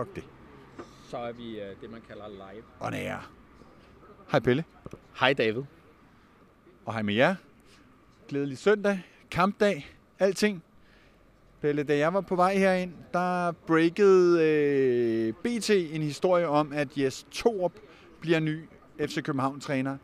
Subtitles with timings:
[0.00, 0.24] Fuck det.
[1.08, 2.62] Så er vi uh, det, man kalder live.
[2.78, 3.30] Og er.
[4.30, 4.64] Hej Pelle.
[5.20, 5.62] Hej David.
[6.84, 7.34] Og hej med jer.
[8.28, 9.02] Glædelig søndag.
[9.30, 9.90] Kampdag.
[10.18, 10.62] Alting.
[11.60, 16.88] Pelle, da jeg var på vej herind, der breakede øh, BT en historie om, at
[16.98, 17.72] Jes Torup
[18.20, 18.68] bliver ny
[19.00, 19.96] FC København-træner.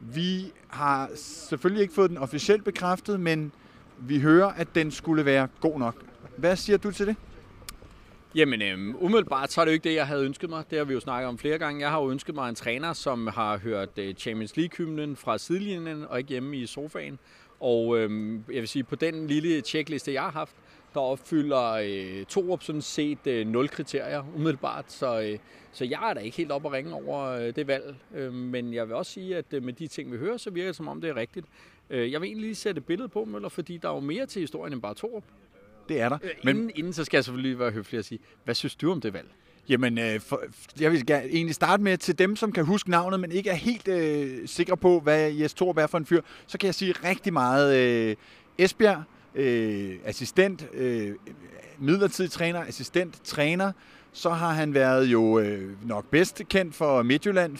[0.00, 3.52] Vi har selvfølgelig ikke fået den officielt bekræftet, men
[3.98, 6.04] vi hører, at den skulle være god nok.
[6.36, 7.16] Hvad siger du til det?
[8.36, 10.64] Jamen, øhm, umiddelbart så er det jo ikke det, jeg havde ønsket mig.
[10.70, 11.80] Det har vi jo snakket om flere gange.
[11.80, 16.04] Jeg har jo ønsket mig en træner, som har hørt øh, Champions League-hymnen fra sidelinjen
[16.08, 17.18] og ikke hjemme i sofaen.
[17.60, 20.56] Og øhm, jeg vil sige, på den lille checkliste, jeg har haft,
[20.94, 24.92] der opfylder øh, Torup sådan set øh, nul kriterier umiddelbart.
[24.92, 25.38] Så, øh,
[25.72, 27.96] så jeg er da ikke helt op at ringe over øh, det valg.
[28.14, 30.68] Øh, men jeg vil også sige, at øh, med de ting, vi hører, så virker
[30.68, 31.46] det som om, det er rigtigt.
[31.90, 34.26] Øh, jeg vil egentlig lige sætte et billede på, Møller, fordi der er jo mere
[34.26, 35.24] til historien end bare Torup.
[35.88, 36.18] Det er der.
[36.22, 36.56] Øh, men...
[36.56, 39.12] inden, inden så skal jeg selvfølgelig være høflig at sige, hvad synes du om det
[39.12, 39.28] valg?
[39.68, 40.42] Jamen, øh, for,
[40.80, 43.54] jeg vil gerne egentlig starte med til dem, som kan huske navnet, men ikke er
[43.54, 46.20] helt øh, sikre på, hvad Jes Torup er for en fyr.
[46.46, 48.16] Så kan jeg sige rigtig meget øh,
[48.58, 49.02] Esbjerg,
[49.34, 51.12] øh, assistent, øh,
[51.78, 53.72] midlertidig træner, assistent, træner.
[54.12, 57.56] Så har han været jo øh, nok bedst kendt for Midtjylland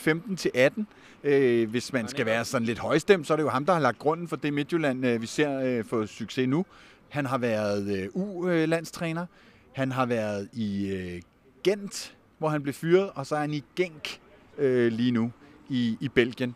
[0.79, 1.29] 15-18.
[1.29, 3.81] Øh, hvis man skal være sådan lidt højstemt, så er det jo ham, der har
[3.81, 6.67] lagt grunden for det Midtjylland, øh, vi ser øh, få succes nu.
[7.15, 9.27] Han har været øh, U-landstræner.
[9.73, 11.23] Han har været i øh,
[11.65, 14.21] Gent, hvor han blev fyret, og så er han i Genk
[14.59, 15.33] øh, lige nu
[15.69, 16.55] i, i Belgien.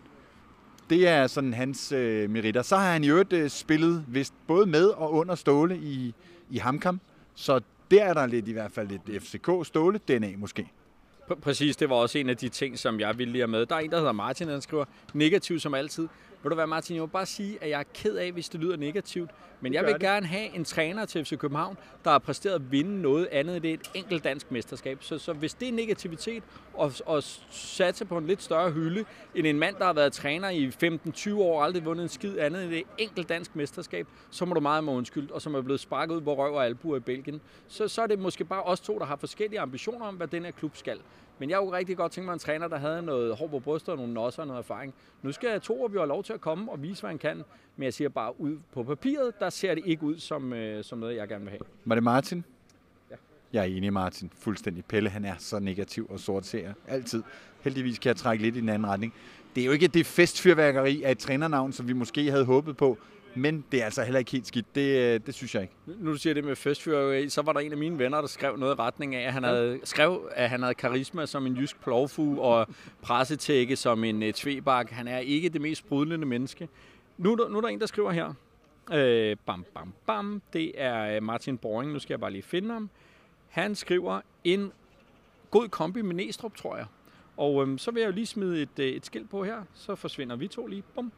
[0.90, 2.62] Det er sådan hans øh, meritter.
[2.62, 6.14] Så har han i øvrigt øh, spillet vist både med og under Ståle i,
[6.50, 7.00] i Hamkam.
[7.34, 10.70] Så der er der lidt i hvert fald lidt FCK-Ståle DNA måske.
[11.42, 13.66] Præcis, det var også en af de ting, som jeg ville lige have med.
[13.66, 14.84] Der er en, der hedder Martin, der skriver,
[15.14, 16.08] negativ som altid.
[16.48, 18.60] Vil du være, Martin, jeg vil bare sige, at jeg er ked af, hvis det
[18.60, 19.30] lyder negativt.
[19.60, 20.00] Men jeg vil det.
[20.00, 23.64] gerne have en træner til FC København, der har præsteret at vinde noget andet end
[23.64, 24.98] et enkelt dansk mesterskab.
[25.02, 26.42] Så, så hvis det er negativitet,
[26.74, 29.04] og, og satse på en lidt større hylde,
[29.34, 32.38] end en mand, der har været træner i 15-20 år og aldrig vundet en skid
[32.38, 35.60] andet end et enkelt dansk mesterskab, så må du meget med undskyld, og som er
[35.60, 37.40] blevet sparket ud på røv og albuer i Belgien.
[37.68, 40.44] Så, så er det måske bare os to, der har forskellige ambitioner om, hvad den
[40.44, 40.98] her klub skal.
[41.38, 43.88] Men jeg kunne rigtig godt tænke mig en træner, der havde noget hår på brystet
[43.88, 44.94] og nogle nosser og noget erfaring.
[45.22, 47.44] Nu skal Torup jo have lov til at komme og vise, hvad han kan.
[47.76, 50.98] Men jeg siger bare, ud på papiret, der ser det ikke ud som, øh, som
[50.98, 51.60] noget, jeg gerne vil have.
[51.84, 52.44] Var det Martin?
[53.10, 53.16] Ja.
[53.52, 54.30] Jeg er enig, Martin.
[54.38, 54.84] Fuldstændig.
[54.84, 57.22] Pelle, han er så negativ og sort ser Altid.
[57.60, 59.14] Heldigvis kan jeg trække lidt i den anden retning.
[59.54, 62.98] Det er jo ikke det festfyrværkeri af et trænernavn, som vi måske havde håbet på.
[63.38, 64.74] Men det er altså heller ikke helt skidt.
[64.74, 65.74] Det, øh, det synes jeg ikke.
[65.86, 68.56] Nu du siger det med festfyrværkeri, så var der en af mine venner, der skrev
[68.56, 71.80] noget i retning af, at han havde, skrev, at han havde karisma som en jysk
[71.80, 72.66] plovfugl og
[73.02, 74.90] pressetække som en uh, tvebak.
[74.90, 76.68] Han er ikke det mest sprudlende menneske.
[77.18, 78.34] Nu, nu er der en, der skriver her.
[78.92, 80.42] Øh, bam, bam, bam.
[80.52, 81.92] Det er øh, Martin Boring.
[81.92, 82.90] Nu skal jeg bare lige finde ham.
[83.48, 84.72] Han skriver en
[85.50, 86.86] god kombi med Næstrup, tror jeg.
[87.36, 89.62] Og øhm, så vil jeg jo lige smide et, et skilt på her.
[89.74, 90.82] Så forsvinder vi to lige.
[90.94, 91.12] Bum.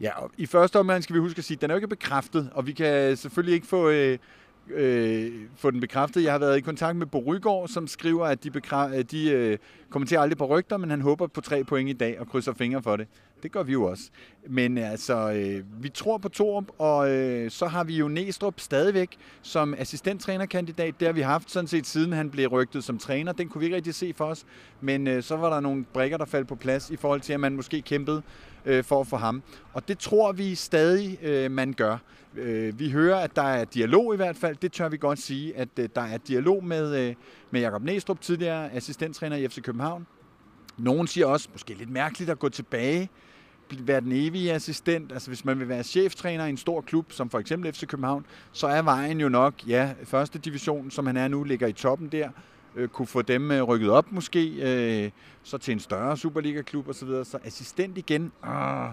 [0.00, 1.88] Ja, og i første omgang skal vi huske at sige, at den er jo ikke
[1.88, 4.18] bekræftet, og vi kan selvfølgelig ikke få, øh,
[4.70, 6.24] øh, få den bekræftet.
[6.24, 9.58] Jeg har været i kontakt med Bo Rygaard, som skriver, at de, bekræ- de øh,
[9.90, 12.82] kommenterer aldrig på rygter, men han håber på tre point i dag og krydser fingre
[12.82, 13.06] for det.
[13.42, 14.04] Det gør vi jo også.
[14.48, 19.16] Men altså, øh, vi tror på Torup, og øh, så har vi jo Næstrup stadigvæk
[19.42, 20.94] som assistenttrænerkandidat.
[21.00, 23.32] Det har vi haft sådan set siden han blev rygtet som træner.
[23.32, 24.44] Den kunne vi ikke rigtig se for os.
[24.80, 27.40] Men øh, så var der nogle brikker, der faldt på plads i forhold til, at
[27.40, 28.22] man måske kæmpede
[28.64, 29.42] øh, for at få ham.
[29.72, 31.98] Og det tror vi stadig, øh, man gør.
[32.34, 34.56] Øh, vi hører, at der er dialog i hvert fald.
[34.56, 37.14] Det tør vi godt sige, at øh, der er dialog med, øh,
[37.50, 40.06] med Jakob Næstrup, tidligere assistenttræner i FC København.
[40.78, 43.08] Nogen siger også, måske lidt mærkeligt at gå tilbage
[43.80, 45.12] være den evige assistent.
[45.12, 48.26] Altså hvis man vil være cheftræner i en stor klub, som for eksempel FC København,
[48.52, 52.08] så er vejen jo nok, ja, første division, som han er nu, ligger i toppen
[52.08, 52.28] der,
[52.76, 54.48] øh, kunne få dem øh, rykket op måske,
[55.04, 55.10] øh,
[55.42, 57.08] så til en større Superliga-klub osv.
[57.08, 58.90] Så, så assistent igen, øh,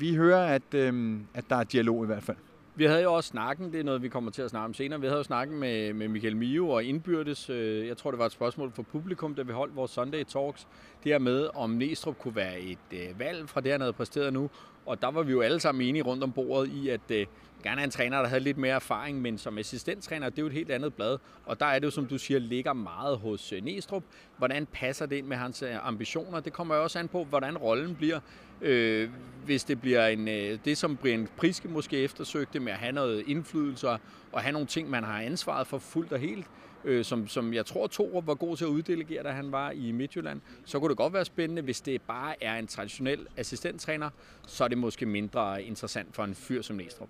[0.00, 2.36] vi hører, at, øh, at der er dialog i hvert fald.
[2.74, 5.00] Vi havde jo også snakken, det er noget, vi kommer til at snakke om senere.
[5.00, 7.50] Vi havde jo snakken med, med Michael Mio og indbyrdes.
[7.50, 10.66] Øh, jeg tror, det var et spørgsmål for publikum, da vi holdt vores Sunday Talks.
[11.04, 14.32] Det her med, om Næstrup kunne være et øh, valg fra det, han havde præsteret
[14.32, 14.50] nu.
[14.86, 17.26] Og der var vi jo alle sammen enige rundt om bordet i, at øh,
[17.62, 20.46] gerne er en træner, der havde lidt mere erfaring, men som assistenttræner, det er jo
[20.46, 21.18] et helt andet blad.
[21.46, 24.02] Og der er det jo, som du siger, ligger meget hos øh, Næstrup.
[24.38, 26.40] Hvordan passer det ind med hans øh, ambitioner?
[26.40, 28.20] Det kommer jo også an på, hvordan rollen bliver.
[28.60, 29.10] Øh,
[29.44, 33.24] hvis det bliver en, øh, det, som Brian Priske måske eftersøgte med at have noget
[33.26, 33.88] indflydelse
[34.32, 36.46] og have nogle ting, man har ansvaret for fuldt og helt,
[36.84, 39.92] øh, som, som jeg tror Torup var god til at uddelegere, da han var i
[39.92, 41.62] Midtjylland, så kunne det godt være spændende.
[41.62, 44.10] Hvis det bare er en traditionel assistenttræner,
[44.46, 47.08] så er det måske mindre interessant for en fyr som Næstrup.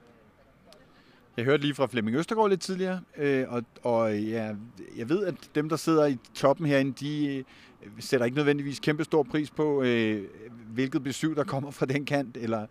[1.37, 4.55] Jeg hørte lige fra Flemming Østergaard lidt tidligere, øh, og, og ja,
[4.97, 7.45] jeg ved, at dem, der sidder i toppen herinde, de øh,
[7.99, 10.25] sætter ikke nødvendigvis kæmpe stor pris på, øh,
[10.75, 12.67] hvilket besøg, der kommer fra den kant, eller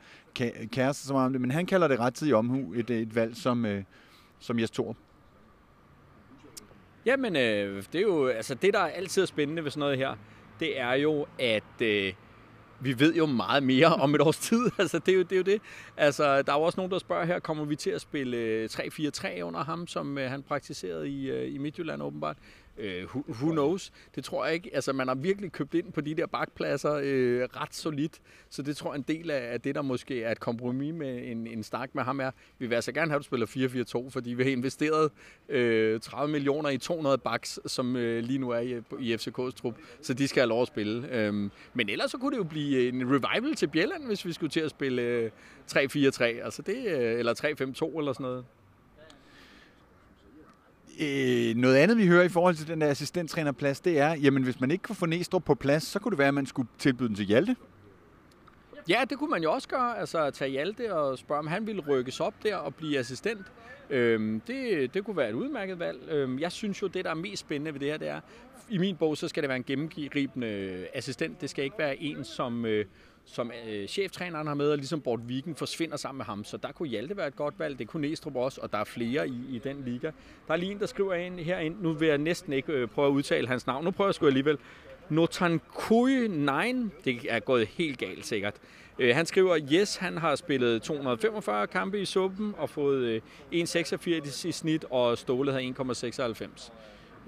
[0.72, 3.66] kæreste så meget om det, men han kalder det rettidig omhu, et, et valg som,
[3.66, 3.84] øh,
[4.40, 4.98] som Jes Thorup
[7.06, 10.16] Jamen, øh, det er jo, altså det, der er altid spændende ved sådan noget her,
[10.60, 12.14] det er jo, at øh,
[12.80, 14.72] vi ved jo meget mere om et års tid.
[14.80, 15.62] altså, det er, jo, det er jo det.
[15.98, 18.70] Altså, der er jo også nogen, der spørger her, kommer vi til at spille øh,
[18.72, 22.38] 3-4-3 under ham, som øh, han praktiserede i, øh, i Midtjylland åbenbart?
[22.82, 23.92] Øh, who, who knows?
[24.16, 24.70] Det tror jeg ikke.
[24.74, 28.20] Altså, man har virkelig købt ind på de der bakpladser øh, ret solidt.
[28.50, 31.48] Så det tror jeg en del af, det, der måske er et kompromis med en,
[31.48, 34.34] en snak med ham er, vi vil altså gerne have, at du spiller 4-4-2, fordi
[34.34, 35.12] vi har investeret
[35.50, 39.76] øh, 30 millioner i 200 baks, som øh, lige nu er i, i FCK's trup.
[40.02, 41.08] Så de skal have lov at spille.
[41.12, 44.50] Øhm, men ellers så kunne det jo blive en revival til Bjelland, hvis vi skulle
[44.50, 45.32] til at spille øh,
[45.72, 48.46] 3-4-3, altså det, øh, eller 3-5-2 eller sådan noget.
[51.00, 54.60] Øh, noget andet, vi hører i forhold til den der assistenttrænerplads, det er, jamen hvis
[54.60, 57.08] man ikke kunne få Næstrup på plads, så kunne det være, at man skulle tilbyde
[57.08, 57.56] den til Hjalte.
[58.90, 60.00] Ja, det kunne man jo også gøre.
[60.00, 63.46] Altså tage Hjalte og spørge, om han ville rykkes op der og blive assistent.
[63.90, 66.10] Øhm, det, det kunne være et udmærket valg.
[66.10, 68.20] Øhm, jeg synes jo, det der er mest spændende ved det her, det er,
[68.70, 71.42] i min bog, så skal det være en gennemgribende assistent.
[71.42, 72.86] Det skal ikke være en, som, øh,
[73.32, 76.44] som øh, cheftræneren har med, og ligesom Bort Viken forsvinder sammen med ham.
[76.44, 78.84] Så der kunne Hjalte være et godt valg, det kunne Næstrup også, og der er
[78.84, 80.12] flere i, i den liga.
[80.48, 83.08] Der er lige en, der skriver ind herind, nu vil jeg næsten ikke øh, prøve
[83.08, 84.58] at udtale hans navn, nu prøver jeg sgu alligevel.
[85.10, 86.52] Notankui 9,
[87.06, 88.54] det er gået helt galt sikkert.
[89.00, 93.22] Øh, han skriver, yes, han har spillet 245 kampe i suppen og fået øh,
[93.54, 96.72] 1,86 i snit, og Ståle havde 1,96.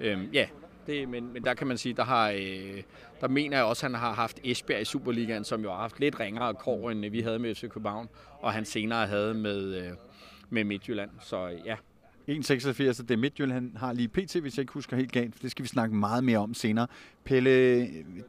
[0.00, 0.46] Øh, ja,
[0.86, 2.82] det, men, men der kan man sige, der har, øh,
[3.20, 6.00] der mener jeg også, at han har haft Esbjerg i Superligaen, som jo har haft
[6.00, 8.08] lidt ringere kår, end vi havde med FC København,
[8.40, 9.92] og han senere havde med, øh,
[10.50, 11.10] med Midtjylland.
[11.20, 11.76] Så ja,
[12.28, 15.42] 1,86, det er Midtjylland har lige PT, hvis jeg ikke husker helt galt.
[15.42, 16.86] Det skal vi snakke meget mere om senere.
[17.24, 17.80] Pelle,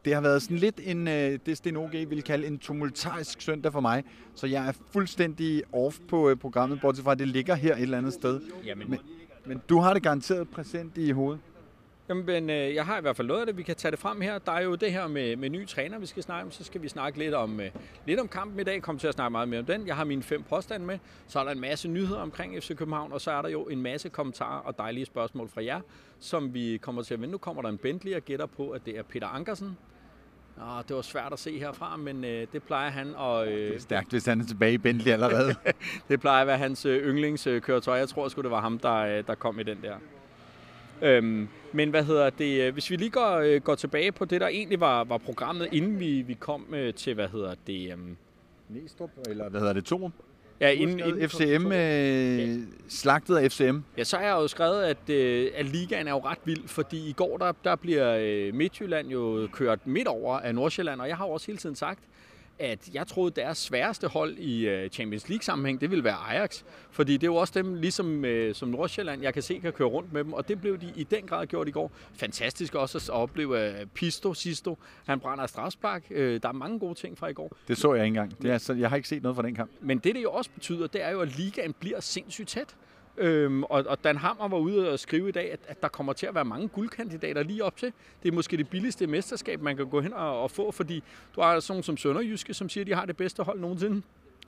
[0.05, 3.71] det har været sådan lidt en, øh, det Sten OG vil kalde en tumultarisk søndag
[3.71, 4.03] for mig,
[4.35, 7.81] så jeg er fuldstændig off på øh, programmet, bortset fra, at det ligger her et
[7.81, 8.41] eller andet sted.
[8.65, 8.89] Jamen.
[8.89, 8.99] Men,
[9.45, 11.41] men du har det garanteret præsent i hovedet.
[12.09, 13.57] Jamen, øh, jeg har i hvert fald noget af det.
[13.57, 14.37] Vi kan tage det frem her.
[14.37, 16.51] Der er jo det her med, med ny træner, vi skal snakke om.
[16.51, 17.71] Så skal vi snakke lidt om, øh,
[18.05, 18.81] lidt om kampen i dag.
[18.81, 19.87] Kommer til at snakke meget mere om den.
[19.87, 20.99] Jeg har mine fem påstande med.
[21.27, 23.81] Så er der en masse nyheder omkring FC København, og så er der jo en
[23.81, 25.81] masse kommentarer og dejlige spørgsmål fra jer,
[26.19, 27.31] som vi kommer til at vende.
[27.31, 29.77] Nu kommer der en Bentley og gætter på, at det er Peter Ankersen.
[30.61, 33.47] Oh, det var svært at se herfra, men øh, det plejer han at...
[33.47, 35.55] Øh, det er stærkt, hvis han er tilbage i Bentley allerede.
[36.09, 37.97] det plejer at være hans øh, yndlingskøretøj.
[37.97, 39.95] Jeg tror sgu, det var ham, der, øh, der kom i den der.
[41.01, 44.42] Øhm, men hvad hedder det, øh, hvis vi lige går, øh, går tilbage på det,
[44.42, 47.92] der egentlig var, var programmet, inden vi, vi kom øh, til, hvad hedder det...
[47.92, 48.18] Øhm,
[48.69, 50.13] Næstrup, eller hvad hedder det, Torum?
[50.59, 52.57] Ja, inden, inden FCM, øh,
[52.89, 53.77] slagtet af FCM.
[53.97, 57.09] Ja, så har jeg jo skrevet, at, øh, at ligaen er jo ret vild, fordi
[57.09, 61.18] i går der, der bliver øh, Midtjylland jo kørt midt over af Nordsjælland, og jeg
[61.18, 62.00] har også hele tiden sagt,
[62.59, 66.63] at jeg troede, deres sværeste hold i øh, Champions League-sammenhæng, det ville være Ajax.
[66.91, 69.88] Fordi det er jo også dem, ligesom øh, som Nordsjælland, jeg kan se, kan køre
[69.88, 70.33] rundt med dem.
[70.33, 71.91] Og det blev de i den grad gjort i går.
[72.13, 74.77] Fantastisk også at opleve uh, Pisto, Sisto.
[75.05, 76.03] Han brænder strafspark.
[76.12, 77.57] Uh, der er mange gode ting fra i går.
[77.67, 78.41] Det så jeg ikke engang.
[78.41, 79.71] Det er, så jeg har ikke set noget fra den kamp.
[79.81, 82.75] Men det, det jo også betyder, det er jo, at ligaen bliver sindssygt tæt.
[83.17, 86.13] Øhm, og, og Dan Hammer var ude og skrive i dag, at, at der kommer
[86.13, 87.93] til at være mange guldkandidater lige op til.
[88.24, 91.03] Det er måske det billigste mesterskab, man kan gå hen og, og få, fordi
[91.36, 94.01] du har sådan som Sønderjyske, som siger, at de har det bedste hold nogensinde.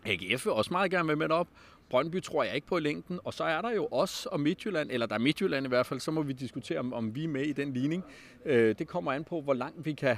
[0.05, 1.47] AGF vil også meget gerne være med op.
[1.89, 3.19] Brøndby tror jeg ikke på i længden.
[3.23, 5.99] Og så er der jo os og Midtjylland, eller der er Midtjylland i hvert fald,
[5.99, 8.03] så må vi diskutere, om, om vi er med i den ligning.
[8.45, 10.17] Øh, det kommer an på, hvor langt vi kan,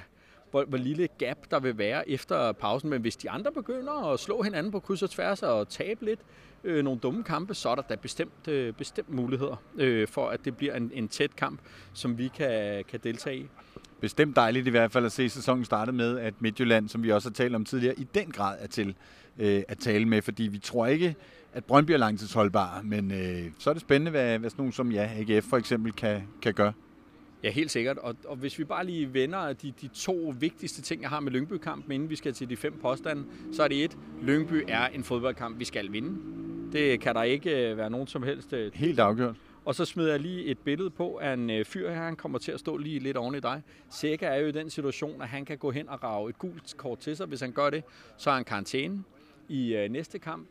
[0.51, 2.89] hvor, hvor lille gap der vil være efter pausen.
[2.89, 6.19] Men hvis de andre begynder at slå hinanden på kryds og tværs og tabe lidt,
[6.63, 10.45] øh, nogle dumme kampe, så er der da bestemt, øh, bestemt muligheder øh, for, at
[10.45, 11.59] det bliver en, en tæt kamp,
[11.93, 13.47] som vi kan, kan deltage i.
[14.01, 17.29] Bestemt dejligt i hvert fald at se sæsonen starte med, at Midtjylland, som vi også
[17.29, 18.95] har talt om tidligere, i den grad er til
[19.39, 21.15] øh, at tale med, fordi vi tror ikke,
[21.53, 24.91] at Brøndby er langtidsholdbar, men øh, så er det spændende, hvad, hvad sådan nogen som
[24.91, 26.73] ja, AGF for eksempel kan, kan gøre.
[27.43, 27.97] Ja, helt sikkert.
[27.97, 31.31] Og, og hvis vi bare lige vender de, de to vigtigste ting, jeg har med
[31.31, 35.03] Lyngby-kampen, inden vi skal til de fem påstande, så er det et, Lyngby er en
[35.03, 36.19] fodboldkamp, vi skal vinde.
[36.71, 38.53] Det kan der ikke øh, være nogen som helst...
[38.53, 39.35] Øh, helt afgjort.
[39.65, 42.37] Og så smider jeg lige et billede på af en øh, fyr her, han kommer
[42.37, 43.61] til at stå lige lidt oven i dig.
[43.89, 46.77] Sækker er jo i den situation, at han kan gå hen og rave et gult
[46.77, 47.27] kort til sig.
[47.27, 47.83] Hvis han gør det,
[48.17, 49.03] så er han karantæne
[49.49, 50.47] i næste kamp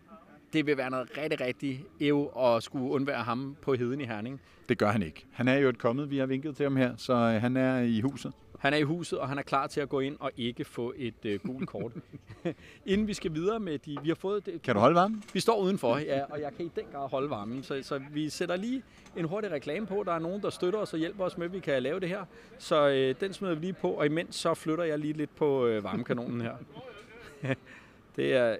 [0.53, 4.41] det vil være noget rigtig, rigtig ev at skulle undvære ham på heden i Herning.
[4.69, 5.27] Det gør han ikke.
[5.33, 8.01] Han er jo et kommet, vi har vinket til ham her, så han er i
[8.01, 8.33] huset.
[8.59, 10.95] Han er i huset, og han er klar til at gå ind og ikke få
[10.97, 11.93] et øh, gult kort.
[12.87, 13.97] Inden vi skal videre med de...
[14.03, 14.47] Vi har fået...
[14.47, 15.23] Det, Kan du holde varmen?
[15.33, 17.63] Vi står udenfor, ja, og jeg kan i den grad holde varmen.
[17.63, 18.83] Så, så vi sætter lige
[19.17, 20.03] en hurtig reklame på.
[20.07, 22.09] Der er nogen, der støtter os og hjælper os med, at vi kan lave det
[22.09, 22.25] her.
[22.59, 25.67] Så øh, den smider vi lige på, og imens så flytter jeg lige lidt på
[25.67, 26.55] øh, varmekanonen her.
[28.17, 28.57] det er...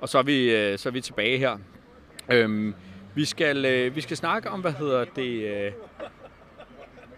[0.00, 1.58] Og så er vi, øh, så er vi tilbage her.
[2.32, 2.74] Øhm,
[3.14, 5.72] vi, skal, øh, vi skal snakke om, hvad hedder det, øh,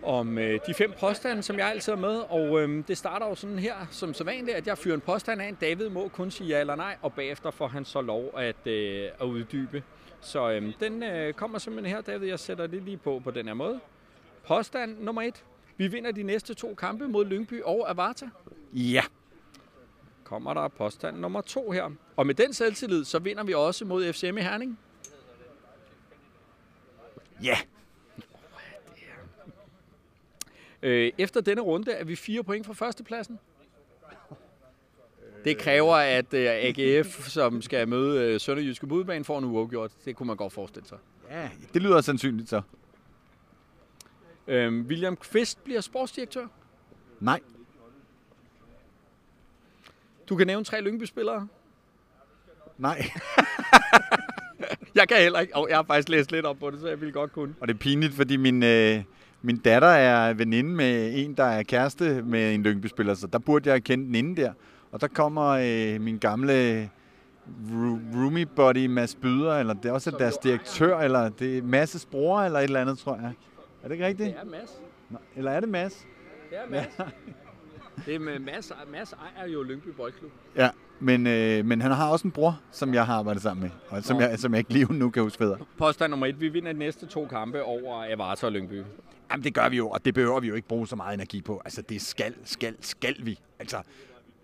[0.03, 2.23] om øh, de fem påstande, som jeg altid er med.
[2.29, 5.43] Og øh, det starter jo sådan her, som så vanligt, at jeg fyrer en påstand
[5.43, 5.55] af en.
[5.61, 9.09] David må kun sige ja eller nej, og bagefter får han så lov at, øh,
[9.21, 9.83] at uddybe.
[10.21, 12.29] Så øh, den øh, kommer simpelthen her, David.
[12.29, 13.81] Jeg sætter det lige på på den her måde.
[14.47, 15.45] Påstand nummer et.
[15.77, 18.27] Vi vinder de næste to kampe mod Lyngby og Avarta.
[18.73, 19.03] Ja.
[20.31, 21.91] Kommer der påstand nummer to her.
[22.17, 24.79] Og med den selvtillid, så vinder vi også mod FCM i Herning.
[27.43, 27.57] Ja.
[30.83, 33.39] Øh, efter denne runde er vi fire point fra førstepladsen.
[35.45, 39.91] Det kræver, at øh, AGF, som skal møde øh, Sønderjyske Budbane, får en uafgjort.
[40.05, 40.99] Det kunne man godt forestille sig.
[41.31, 42.63] Ja, det lyder sandsynligt så.
[44.47, 46.47] Øh, William Kvist bliver sportsdirektør.
[47.21, 47.41] Nej.
[50.31, 51.49] Du kan nævne tre Lyngby-spillere.
[52.79, 53.11] Nej.
[54.95, 55.57] Jeg kan heller ikke.
[55.57, 57.55] Og jeg har faktisk læst lidt op på det, så jeg ville godt kunne.
[57.61, 59.03] Og det er pinligt, fordi min, øh,
[59.43, 63.71] min datter er veninde med en, der er kæreste med en Lyngby-spiller, så der burde
[63.71, 64.53] jeg kende den inden der.
[64.93, 66.91] Og der kommer øh, min gamle
[68.15, 72.41] roomie buddy Mads Byder, eller det er også deres direktør, eller det er Mads' bror,
[72.41, 73.33] eller et eller andet, tror jeg.
[73.83, 74.29] Er det ikke rigtigt?
[74.29, 74.81] Det er Mads.
[75.11, 76.07] Nå, Eller er det Mads?
[76.51, 76.99] Det er Mads.
[78.07, 78.73] Det er med Mads.
[78.93, 80.31] Mads ejer jo Lyngby Boldklub.
[80.57, 80.71] Ja,
[81.01, 84.05] men, øh, men han har også en bror, som jeg har arbejdet sammen med, og
[84.05, 84.23] som, Nå.
[84.23, 85.59] jeg, som jeg ikke lige nu kan huske federe.
[85.79, 86.41] Påstand nummer et.
[86.41, 88.83] Vi vinder de næste to kampe over Avarta og Lyngby.
[89.31, 91.43] Jamen det gør vi jo, og det behøver vi jo ikke bruge så meget energi
[91.43, 91.63] på.
[91.65, 93.39] Altså det skal, skal, skal vi.
[93.59, 93.83] Altså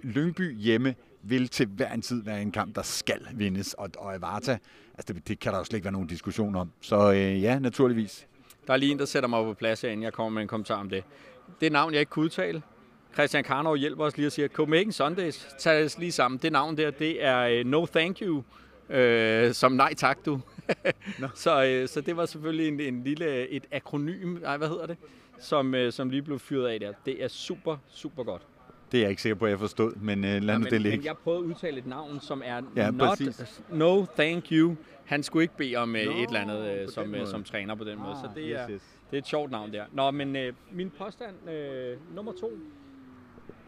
[0.03, 4.15] Lyngby hjemme vil til hver en tid være en kamp, der skal vindes, og, og
[4.15, 4.59] Avarta,
[4.99, 6.71] altså det, det kan der jo slet ikke være nogen diskussion om.
[6.81, 8.26] Så øh, ja, naturligvis.
[8.67, 10.49] Der er lige en, der sætter mig på plads her, inden jeg kommer med en
[10.49, 11.05] kommentar om det.
[11.61, 12.62] Det er navn, jeg ikke kunne udtale.
[13.16, 16.38] Christian Karnov hjælper os lige at sige, Copenhagen Sundays, tag os lige sammen.
[16.42, 20.40] Det navn der, det er uh, No Thank You, uh, som nej tak du.
[21.20, 21.28] Nå.
[21.35, 24.96] så, uh, så det var selvfølgelig en, en lille, et akronym, nej hvad hedder det,
[25.40, 26.92] som, uh, som lige blev fyret af der.
[27.06, 28.42] Det er super, super godt.
[28.92, 30.64] Det er jeg ikke sikker på, at jeg forstod, men øh, lad Ja, nu men,
[30.64, 31.06] det men ligge.
[31.06, 33.62] jeg prøvede at udtale et navn, som er Ja, not, præcis.
[33.70, 34.76] No Thank You.
[35.04, 37.26] Han skulle ikke bede om uh, Nå, et eller andet uh, som, måde.
[37.26, 38.14] som træner på den måde.
[38.23, 38.82] Så det er, yes, yes.
[39.11, 39.85] det er et sjovt navn der.
[39.92, 42.52] Nå, men øh, min påstand øh, nummer to.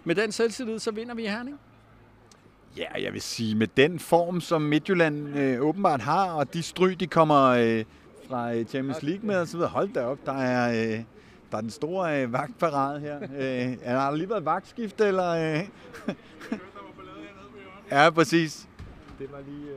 [0.09, 1.59] Med den selvtillid, så vinder vi i Herning.
[2.77, 7.01] Ja, jeg vil sige, med den form, som Midtjylland øh, åbenbart har, og de stryg,
[7.01, 7.85] de kommer øh,
[8.29, 11.01] fra øh, Champions League med osv., hold da op, der er, øh,
[11.51, 13.23] der er den store øh, vagtparade her.
[13.23, 15.29] øh, er der lige været vagtskift, eller?
[15.31, 15.61] Øh?
[17.93, 18.69] ja, præcis.
[19.19, 19.71] Det var lige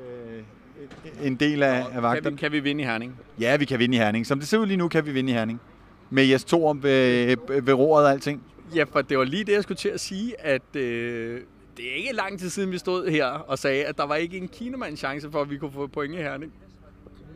[1.21, 2.35] øh, en del af, af Kan vagterne.
[2.35, 3.19] vi, kan vi vinde i Herning?
[3.39, 4.27] Ja, vi kan vinde i Herning.
[4.27, 5.61] Som det ser ud lige nu, kan vi vinde i Herning.
[6.09, 8.43] Med Jes Thor ved, ved roret og alting.
[8.75, 11.41] Ja, for det var lige det, jeg skulle til at sige, at øh,
[11.77, 14.37] det er ikke lang tid siden, vi stod her og sagde, at der var ikke
[14.37, 16.53] en kinemand chance for, at vi kunne få point i Herning.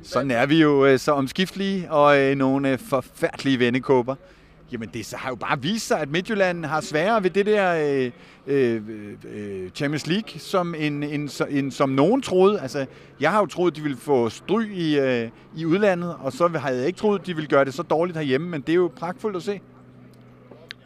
[0.03, 4.15] Sådan er vi jo øh, så omskiftelige og øh, nogle øh, forfærdelige vendekåber.
[4.71, 7.75] Jamen det så har jo bare vist sig, at Midtjylland har sværere ved det der
[7.75, 8.11] øh,
[8.47, 8.81] øh,
[9.33, 12.61] øh Champions League, som, en, en, en, som nogen troede.
[12.61, 12.85] Altså,
[13.19, 16.77] jeg har jo troet, de ville få stry i, øh, i udlandet, og så havde
[16.77, 19.37] jeg ikke troet, de ville gøre det så dårligt herhjemme, men det er jo pragtfuldt
[19.37, 19.61] at se.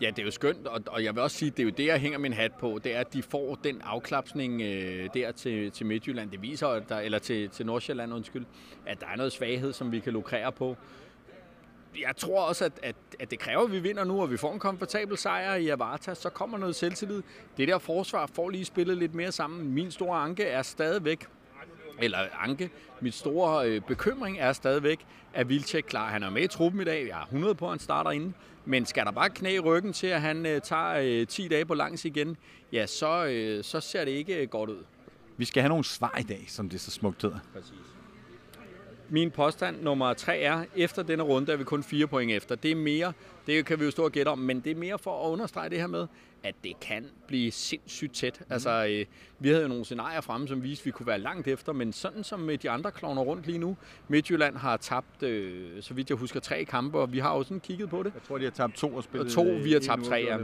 [0.01, 1.86] Ja, det er jo skønt, og, og jeg vil også sige, det er jo det,
[1.86, 5.72] jeg hænger min hat på, det er, at de får den afklapsning øh, der til,
[5.72, 6.32] til Midtjylland.
[6.32, 8.46] Det viser, at der, eller til, til Nordsjælland, undskyld,
[8.86, 10.77] at der er noget svaghed, som vi kan lukrere på.
[12.01, 14.53] Jeg tror også, at, at, at det kræver, at vi vinder nu, og vi får
[14.53, 17.24] en komfortabel sejr i Avarta, så kommer noget selvtillid.
[17.58, 19.74] Det der forsvar får lige spillet lidt mere sammen.
[19.74, 21.25] Min store anke er stadigvæk,
[22.01, 22.70] eller anke,
[23.01, 26.84] mit store øh, bekymring er stadigvæk, at Vilcek klar, han er med i truppen i
[26.84, 28.36] dag, jeg har 100 på, at han starter inden
[28.70, 31.66] men skal der bare knæ i ryggen til, at han øh, tager øh, 10 dage
[31.66, 32.38] på langs igen,
[32.74, 34.84] ja, så, øh, så ser det ikke øh, godt ud.
[35.38, 37.40] Vi skal have nogle svar i dag, som det så smukt hedder.
[37.54, 37.74] Præcis.
[39.10, 42.56] Min påstand nummer tre er, efter denne runde er vi kun fire point efter.
[42.56, 43.14] Det er mere,
[43.48, 45.70] det kan vi jo stå og gætte om, men det er mere for at understrege
[45.70, 46.08] det her med,
[46.43, 48.39] at det kan blive sindssygt tæt.
[48.39, 48.53] Mm.
[48.53, 49.05] Altså, øh,
[49.39, 51.93] vi havde jo nogle scenarier fremme, som viste, at vi kunne være langt efter, men
[51.93, 53.77] sådan som med de andre klovner rundt lige nu,
[54.08, 57.60] Midtjylland har tabt, øh, så vidt jeg husker, tre kampe, og vi har også sådan
[57.60, 58.13] kigget på det.
[58.13, 60.38] Jeg tror, de har tabt to og spillet og to, vi har tabt tre, ja.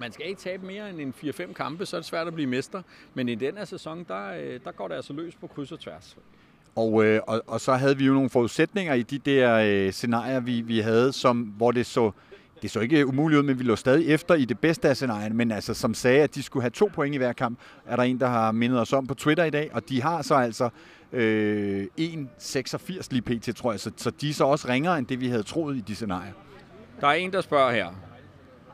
[0.00, 2.48] Man skal ikke tabe mere end en 4-5 kampe, så er det svært at blive
[2.48, 2.82] mester.
[3.14, 5.80] Men i den her sæson, der, øh, der går det altså løs på kryds og
[5.80, 6.16] tværs.
[6.76, 10.40] Og, øh, og, og så havde vi jo nogle forudsætninger i de der øh, scenarier,
[10.40, 12.10] vi, vi havde, som, hvor det så
[12.66, 14.96] det så ikke øh, umuligt ud, men vi lå stadig efter i det bedste af
[14.96, 17.96] scenarien, men altså som sagde, at de skulle have to point i hver kamp, er
[17.96, 20.34] der en, der har mindet os om på Twitter i dag, og de har så
[20.34, 20.68] altså
[21.12, 25.20] øh, 1,86 lige pt, tror jeg, så, så de er så også ringere end det,
[25.20, 26.32] vi havde troet i de scenarier.
[27.00, 27.88] Der er en, der spørger her,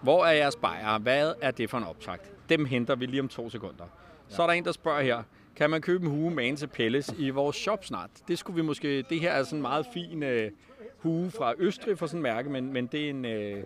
[0.03, 0.99] hvor er jeres bajer?
[0.99, 2.33] Hvad er det for en optakt?
[2.49, 3.85] Dem henter vi lige om to sekunder.
[4.31, 4.35] Ja.
[4.37, 5.23] Så er der en, der spørger her,
[5.57, 8.11] kan man købe en hue med til Pelles i vores shop snart?
[8.29, 10.51] Det skulle vi måske, det her er sådan en meget fin øh,
[10.99, 13.25] hue fra Østrig for sådan en mærke, men, men det er en...
[13.25, 13.65] Øh,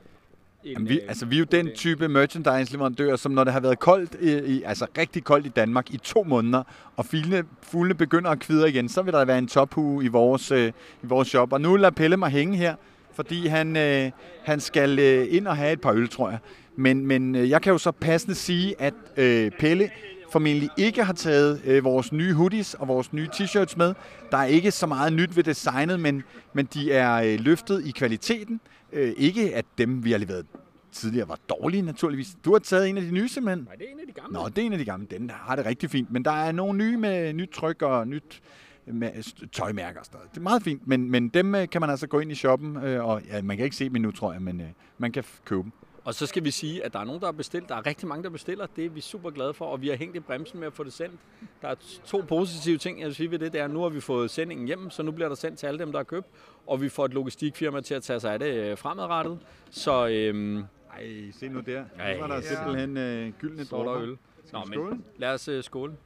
[0.67, 3.79] en Jamen, vi, altså, vi er jo den type merchandise-leverandør, som når det har været
[3.79, 6.63] koldt, i, i, altså rigtig koldt i Danmark i to måneder,
[6.97, 10.51] og fuglene, fuglene begynder at kvidre igen, så vil der være en tophue i vores,
[10.51, 11.53] øh, i vores shop.
[11.53, 12.75] Og nu lader Pelle mig hænge her,
[13.15, 14.11] fordi han, øh,
[14.45, 16.39] han skal øh, ind og have et par øl, tror jeg.
[16.77, 19.91] Men, men øh, jeg kan jo så passende sige, at øh, Pelle
[20.33, 23.95] formentlig ikke har taget øh, vores nye hoodies og vores nye t-shirts med.
[24.31, 27.91] Der er ikke så meget nyt ved designet, men, men de er øh, løftet i
[27.91, 28.61] kvaliteten.
[28.93, 30.47] Øh, ikke at dem, vi har leveret
[30.93, 32.37] tidligere, var dårlige naturligvis.
[32.45, 33.65] Du har taget en af de nye simpelthen.
[33.65, 34.33] Nej, det er en af de gamle.
[34.33, 35.07] Nå, det er en af de gamle.
[35.11, 36.11] Den har det rigtig fint.
[36.11, 38.43] Men der er nogle nye med nyt tryk og nyt
[38.87, 40.31] med tøjmærker og sådan noget.
[40.31, 42.77] Det er meget fint, men, men dem øh, kan man altså gå ind i shoppen,
[42.77, 44.67] øh, og ja, man kan ikke se dem nu, tror jeg, men øh,
[44.99, 45.73] man kan købe dem.
[46.07, 47.69] Og så skal vi sige, at der er nogen, der har bestilt.
[47.69, 48.67] Der er rigtig mange, der bestiller.
[48.77, 50.85] Det er vi super glade for, og vi har hængt i bremsen med at få
[50.85, 51.21] det sendt.
[51.63, 53.53] Der er to positive ting, jeg vil sige ved det.
[53.53, 55.67] Det er, at nu har vi fået sendingen hjem, så nu bliver der sendt til
[55.67, 56.27] alle dem, der har købt.
[56.67, 59.39] Og vi får et logistikfirma til at tage sig af det øh, fremadrettet.
[59.71, 60.59] Så øhm,
[60.93, 61.85] ej, se nu der.
[61.99, 62.41] Ej, nu var der ja.
[62.41, 64.03] simpelthen øh, gyldne dråber.
[64.03, 64.19] øl.
[64.53, 65.97] Nå, men lad os uh, skåle.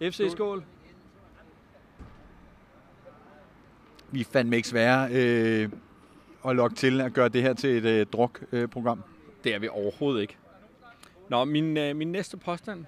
[0.00, 0.30] FC skål.
[0.30, 0.64] skål.
[4.10, 5.08] Vi fandme ikke svære.
[5.12, 5.68] Øh,
[6.48, 9.02] at lokke til at gøre det her til et øh, drukprogram?
[9.44, 10.36] Det er vi overhovedet ikke.
[11.28, 12.84] Nå, min, øh, min næste påstand,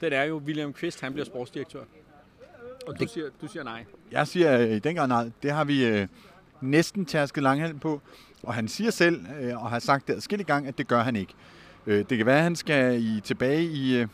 [0.00, 1.80] den er jo, William Kvist, han bliver sportsdirektør.
[2.86, 3.84] Og du, det, siger, du siger nej.
[4.12, 5.30] Jeg siger øh, i den grad nej.
[5.42, 6.08] Det har vi øh,
[6.60, 8.00] næsten tærsket langhælden på.
[8.42, 11.16] Og han siger selv, øh, og har sagt det adskillige gang, at det gør han
[11.16, 11.34] ikke.
[11.86, 14.08] Øh, det kan være, at han skal i, tilbage i øh,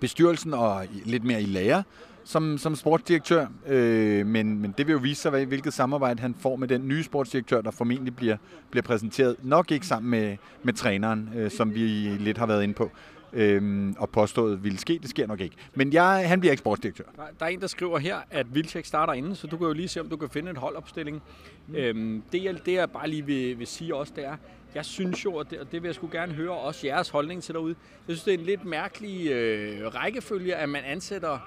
[0.00, 1.82] bestyrelsen og i, lidt mere i lære,
[2.26, 6.56] som, som sportsdirektør, øh, men, men det vil jo vise sig, hvilket samarbejde han får
[6.56, 8.36] med den nye sportsdirektør, der formentlig bliver,
[8.70, 9.36] bliver præsenteret.
[9.42, 11.80] Nok ikke sammen med, med træneren, øh, som vi
[12.18, 12.90] lidt har været inde på
[13.32, 14.98] øh, og påstået ville ske.
[15.02, 15.56] Det sker nok ikke.
[15.74, 17.04] Men jeg, han bliver ikke sportsdirektør.
[17.40, 19.88] Der, er en, der skriver her, at Vilcek starter inden, så du kan jo lige
[19.88, 21.22] se, om du kan finde en holdopstilling.
[21.66, 21.74] Mm.
[21.74, 24.36] Øhm, det, jeg, det, jeg bare lige vil, vil sige også, det er,
[24.74, 27.42] jeg synes jo, og det, og det vil jeg sgu gerne høre også jeres holdning
[27.42, 27.74] til derude,
[28.08, 31.38] jeg synes, det er en lidt mærkelig øh, rækkefølge, at man ansætter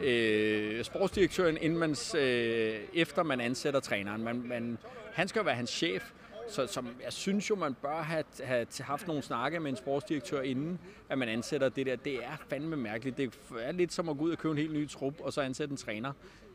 [0.00, 4.24] øh, sportsdirektøren, inden man, øh, efter man ansætter træneren.
[4.24, 4.78] Man, man,
[5.12, 6.12] han skal jo være hans chef,
[6.48, 10.40] så som, jeg synes jo, man bør have, have haft nogle snakke med en sportsdirektør
[10.40, 11.96] inden, at man ansætter det der.
[11.96, 13.16] Det er fandme mærkeligt.
[13.16, 15.40] Det er lidt som at gå ud og købe en helt ny trup, og så
[15.40, 16.12] ansætte en træner.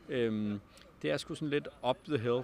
[0.08, 0.60] Øhm,
[1.02, 2.42] det er sgu sådan lidt up the hill.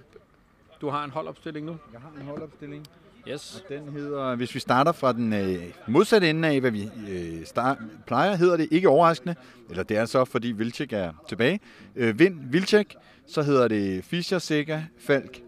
[0.81, 1.77] Du har en holdopstilling nu?
[1.93, 2.87] Jeg har en holdopstilling.
[3.29, 3.63] Yes.
[3.63, 7.45] Og den hedder, hvis vi starter fra den øh, modsatte ende af, hvad vi øh,
[7.45, 9.35] start, plejer, hedder det ikke overraskende,
[9.69, 11.59] eller det er så, fordi Vilcek er tilbage.
[11.95, 12.95] Øh, Vind Vilcek,
[13.27, 15.41] så hedder det Fischer, Sega, Falk,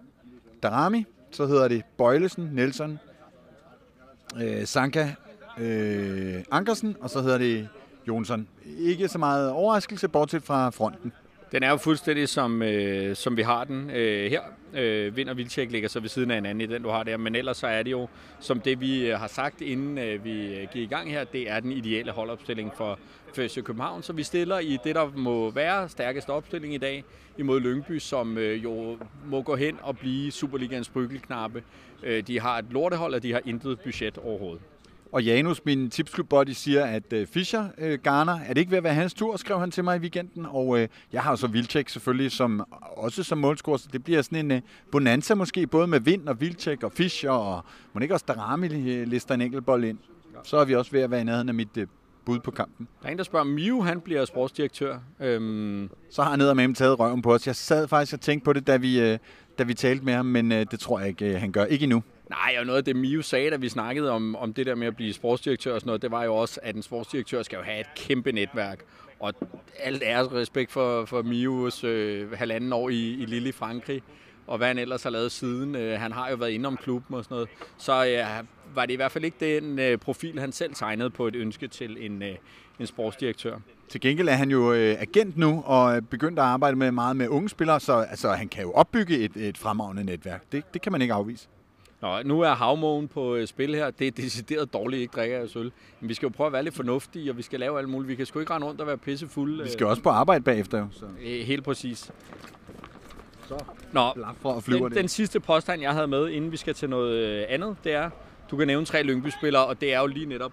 [0.64, 3.00] Darami, så hedder det Bøjlesen, Nelson,
[4.42, 5.10] øh, Sanka,
[5.60, 7.70] øh, Ankersen, og så hedder det
[8.08, 8.48] Jonsson.
[8.80, 11.12] Ikke så meget overraskelse, bortset fra fronten.
[11.52, 14.42] Den er jo fuldstændig som, øh, som vi har den øh, her.
[14.74, 17.18] Øh, Vind og Vildtjek ligger så ved siden af hinanden i den, du har der.
[17.18, 18.08] Men ellers så er det jo,
[18.40, 21.50] som det vi øh, har sagt, inden øh, vi øh, gik i gang her, det
[21.50, 23.00] er den ideelle holdopstilling for
[23.34, 24.04] FC København.
[24.04, 27.04] Så vi stiller i det, der må være stærkeste opstilling i dag
[27.38, 31.64] imod Lyngby, som øh, jo må gå hen og blive Superligans bryggelknappe.
[32.04, 34.62] Øh, de har et lortehold, og de har intet budget overhovedet.
[35.12, 38.78] Og Janus, min tipsklub buddy, siger, at uh, Fischer uh, Garner, er det ikke ved
[38.78, 40.46] at være hans tur, skrev han til mig i weekenden.
[40.46, 40.80] Og uh,
[41.14, 44.64] jeg har så Vilcek selvfølgelig som, også som målscorer, så det bliver sådan en uh,
[44.92, 49.36] bonanza måske, både med Vind og Vilcek og Fischer, og må ikke også Darami lister
[49.36, 49.98] en enkelt bold ind.
[50.44, 51.84] Så er vi også ved at være i nærheden af mit uh,
[52.26, 52.88] bud på kampen.
[53.02, 54.98] Der er en, der spørger, Miu han bliver sportsdirektør.
[55.20, 55.90] Øhm...
[56.10, 57.48] Så har han ned og med ham taget røven på os.
[57.48, 59.18] Jeg sad faktisk og tænkte på det, da vi, uh,
[59.58, 61.66] da vi talte med ham, men uh, det tror jeg ikke, uh, han gør.
[61.66, 62.04] Ikke endnu.
[62.30, 64.88] Nej, og noget af det Mio sagde, da vi snakkede om, om det der med
[64.88, 67.64] at blive sportsdirektør og sådan noget, det var jo også, at en sportsdirektør skal jo
[67.64, 68.80] have et kæmpe netværk.
[69.20, 69.34] Og
[69.80, 74.02] alt er respekt for, for Mios øh, halvanden år i, i lille Frankrig,
[74.48, 75.76] og hvad han ellers har lavet siden.
[75.76, 77.50] Øh, han har jo været inde om klubben og sådan noget.
[77.78, 81.28] Så øh, var det i hvert fald ikke den øh, profil, han selv tegnede på
[81.28, 82.36] et ønske til en, øh,
[82.80, 83.58] en sportsdirektør.
[83.90, 87.28] Til gengæld er han jo øh, agent nu og begyndt at arbejde med meget med
[87.28, 90.44] unge spillere, så altså, han kan jo opbygge et, et fremragende netværk.
[90.52, 91.48] Det, det kan man ikke afvise.
[92.02, 93.92] Nå, nu er havmågen på øh, spil her.
[93.92, 95.72] Det er decideret dårligt, ikke drikker af søl.
[96.00, 98.08] Men vi skal jo prøve at være lidt fornuftige, og vi skal lave alt muligt.
[98.08, 99.64] Vi kan sgu ikke rende rundt og være pissefulde.
[99.64, 100.88] Vi skal også på arbejde bagefter jo.
[100.92, 101.06] Så.
[101.24, 102.12] Helt præcis.
[103.48, 104.98] Så Nå, for og flyver den, det.
[104.98, 108.10] den sidste påstand, jeg havde med, inden vi skal til noget øh, andet, det er,
[108.52, 110.52] du kan nævne tre Lyngby-spillere, og det er jo lige netop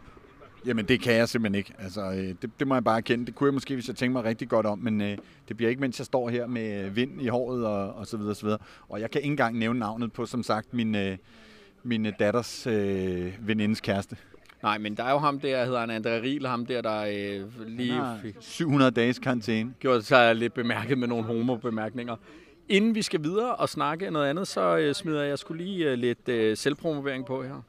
[0.67, 1.73] Jamen, det kan jeg simpelthen ikke.
[1.79, 3.27] Altså, øh, det, det må jeg bare erkende.
[3.27, 5.71] Det kunne jeg måske, hvis jeg tænker mig rigtig godt om, men øh, det bliver
[5.71, 8.59] ikke, mens jeg står her med vind i håret og, og så videre, så videre.
[8.89, 11.17] Og jeg kan ikke engang nævne navnet på, som sagt, min, øh,
[11.83, 14.17] min datters øh, venindes kæreste.
[14.63, 17.69] Nej, men der er jo ham der, hedder han André Riel, ham der, der øh,
[17.69, 19.75] lige fik 700 dages karantæne.
[19.81, 22.17] Gjort sig lidt bemærket med nogle homo-bemærkninger.
[22.69, 25.99] Inden vi skal videre og snakke noget andet, så øh, smider jeg skulle lige øh,
[25.99, 27.63] lidt øh, selvpromovering på her.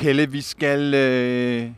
[0.00, 0.94] Pelle, vi skal...
[0.94, 1.70] Øh...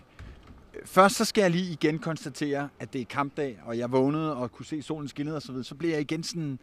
[0.84, 4.52] Først så skal jeg lige igen konstatere, at det er kampdag, og jeg vågnede og
[4.52, 5.64] kunne se solen skinnede og så videre.
[5.64, 6.58] Så bliver jeg igen sådan...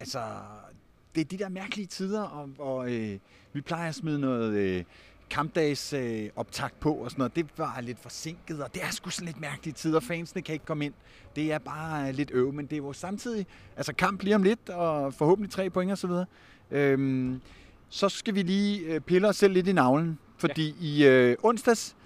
[0.00, 0.22] Altså,
[1.14, 3.18] det er de der mærkelige tider, og, og øh,
[3.52, 4.84] vi plejer at smide noget øh,
[5.30, 7.36] kampdags øh, optakt på og sådan noget.
[7.36, 10.00] Det var lidt forsinket, og det er sgu sådan lidt mærkelige tider.
[10.00, 10.94] Fansene kan ikke komme ind.
[11.36, 13.46] Det er bare øh, lidt øv, men det er jo samtidig...
[13.76, 16.26] Altså, kamp bliver om lidt, og forhåbentlig tre point og så videre.
[16.70, 17.40] Øhm,
[17.88, 20.18] så skal vi lige øh, pille os selv lidt i navlen.
[20.40, 20.86] Fordi ja.
[20.86, 21.96] i øh, onsdags,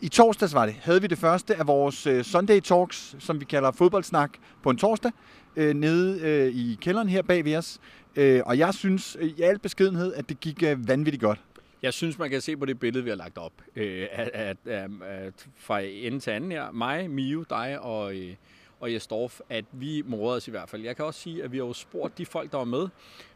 [0.00, 3.44] i torsdags var det, havde vi det første af vores øh, Sunday Talks, som vi
[3.44, 4.30] kalder fodboldsnak
[4.62, 5.12] på en torsdag,
[5.56, 7.78] øh, nede øh, i kælderen her bag ved os.
[8.16, 11.40] Øh, og jeg synes øh, i al beskedenhed, at det gik øh, vanvittigt godt.
[11.82, 14.56] Jeg synes, man kan se på det billede, vi har lagt op, øh, at, at,
[14.66, 18.34] at, at fra ende til anden her, mig, Mio, dig og, øh,
[18.80, 20.82] og Jesdorf, at vi morede os i hvert fald.
[20.82, 22.88] Jeg kan også sige, at vi har jo spurgt de folk, der var med,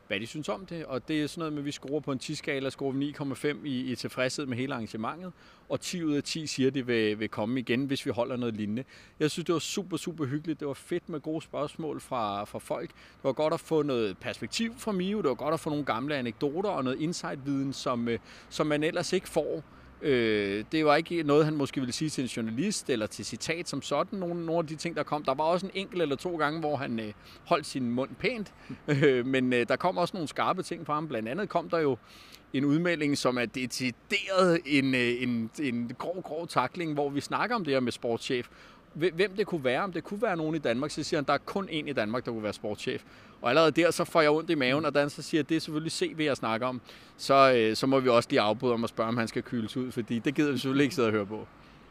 [0.07, 0.85] hvad de synes om det.
[0.85, 3.93] Og det er sådan noget med, at vi scorer på en 10-skala, scorer 9,5 i,
[3.93, 5.33] i tilfredshed med hele arrangementet.
[5.69, 8.37] Og 10 ud af 10 siger, at det vil, vil komme igen, hvis vi holder
[8.37, 8.85] noget lignende.
[9.21, 10.61] Jeg synes, det var super, super hyggeligt.
[10.61, 12.91] Det var fedt med gode spørgsmål fra, fra folk.
[12.91, 15.19] Det var godt at få noget perspektiv fra Mio.
[15.19, 18.83] Det var godt at få nogle gamle anekdoter og noget insight-viden, som, øh, som man
[18.83, 19.65] ellers ikke får
[20.03, 23.69] Øh, det var ikke noget, han måske ville sige til en journalist eller til citat
[23.69, 25.25] som sådan, nogle, nogle af de ting, der kom.
[25.25, 27.13] Der var også en enkelt eller to gange, hvor han øh,
[27.45, 28.55] holdt sin mund pænt,
[28.89, 31.09] øh, men øh, der kom også nogle skarpe ting fra ham.
[31.09, 31.97] Blandt andet kom der jo
[32.53, 37.57] en udmelding, som er decideret en, øh, en, en grov, grov takling, hvor vi snakker
[37.57, 38.49] om det her med sportschef.
[38.95, 41.33] Hvem det kunne være, om det kunne være nogen i Danmark, så siger han, der
[41.33, 43.03] er kun en i Danmark, der kunne være sportschef.
[43.43, 45.57] Og allerede der, så får jeg ondt i maven, og Dan så siger, at det
[45.57, 46.81] er selvfølgelig CV, jeg snakker om.
[47.17, 49.77] Så, øh, så må vi også lige afbryde om at spørge, om han skal kyles
[49.77, 51.47] ud, fordi det gider vi selvfølgelig ikke sidde og høre på.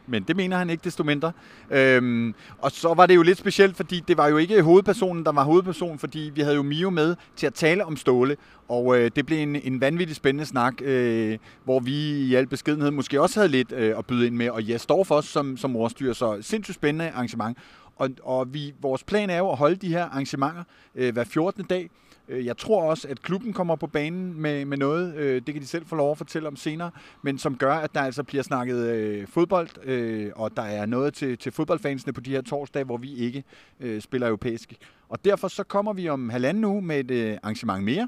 [0.08, 1.32] Men det mener han ikke desto mindre.
[1.72, 5.32] Øhm, og så var det jo lidt specielt, fordi det var jo ikke hovedpersonen, der
[5.32, 8.38] var hovedpersonen, fordi vi havde jo Mio med til at tale om Ståle.
[8.68, 12.92] Og øh, det blev en, en vanvittig spændende snak, øh, hvor vi i al beskedenhed
[12.92, 14.50] måske også havde lidt øh, at byde ind med.
[14.50, 17.58] Og jeg står for os som, som ordstyr, så sindssygt spændende arrangement.
[17.96, 20.64] Og, og vi, vores plan er jo at holde de her arrangementer
[20.96, 21.64] øh, hver 14.
[21.64, 21.90] dag.
[22.28, 25.62] Øh, jeg tror også, at klubben kommer på banen med, med noget, øh, det kan
[25.62, 28.44] de selv få lov at fortælle om senere, men som gør, at der altså bliver
[28.44, 32.86] snakket øh, fodbold, øh, og der er noget til, til fodboldfansene på de her torsdage,
[32.86, 33.44] hvor vi ikke
[33.80, 34.74] øh, spiller europæisk.
[35.10, 38.08] Og derfor så kommer vi om halvanden uge med et øh, arrangement mere,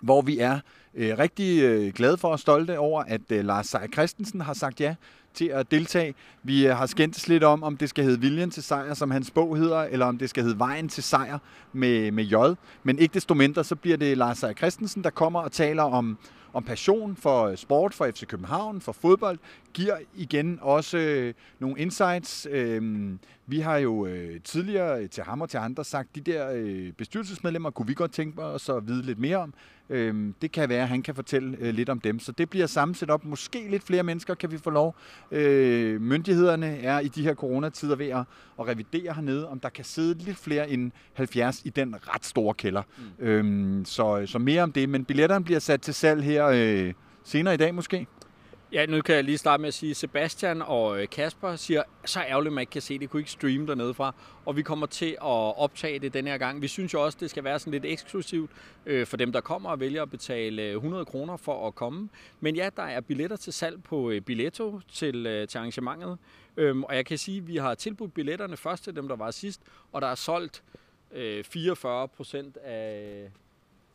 [0.00, 0.60] hvor vi er
[0.94, 4.80] øh, rigtig øh, glade for og stolte over, at øh, Lars Seier Christensen har sagt
[4.80, 4.94] ja
[5.34, 6.14] til at deltage.
[6.42, 9.30] Vi øh, har skændtes lidt om, om det skal hedde Viljen til sejr, som hans
[9.30, 11.38] bog hedder, eller om det skal hedde Vejen til sejr
[11.72, 12.34] med, med J.
[12.82, 16.18] Men ikke desto mindre, så bliver det Lars Seier Christensen, der kommer og taler om,
[16.52, 19.38] om passion for øh, sport, for FC København, for fodbold,
[19.74, 22.46] giver igen også øh, nogle insights.
[22.50, 23.12] Øh,
[23.46, 27.70] vi har jo øh, tidligere til ham og til andre sagt, de der øh, bestyrelsesmedlemmer
[27.70, 29.54] kunne vi godt tænke os at vide lidt mere om.
[29.90, 32.18] Øh, det kan være, at han kan fortælle øh, lidt om dem.
[32.18, 33.24] Så det bliver sammensat op.
[33.24, 34.96] Måske lidt flere mennesker kan vi få lov.
[35.30, 38.24] Øh, myndighederne er i de her coronatider ved at,
[38.60, 42.54] at revidere hernede, om der kan sidde lidt flere end 70 i den ret store
[42.54, 42.82] kælder.
[43.18, 43.24] Mm.
[43.26, 44.88] Øh, så, så mere om det.
[44.88, 46.92] Men billetterne bliver sat til salg her øh,
[47.24, 48.06] senere i dag måske.
[48.72, 52.20] Ja, nu kan jeg lige starte med at sige, Sebastian og øh, Kasper siger, så
[52.20, 53.10] ærgerligt, at man ikke kan se det.
[53.10, 54.14] kunne ikke streame dernede fra.
[54.44, 56.62] Og vi kommer til at optage det den her gang.
[56.62, 58.50] Vi synes jo også, det skal være sådan lidt eksklusivt
[58.86, 62.08] øh, for dem, der kommer og vælger at betale øh, 100 kroner for at komme.
[62.40, 66.18] Men ja, der er billetter til salg på øh, Billetto til, øh, til arrangementet.
[66.56, 69.30] Øhm, og jeg kan sige, at vi har tilbudt billetterne først til dem, der var
[69.30, 69.60] sidst,
[69.92, 70.62] og der er solgt
[71.12, 73.30] øh, 44 procent af,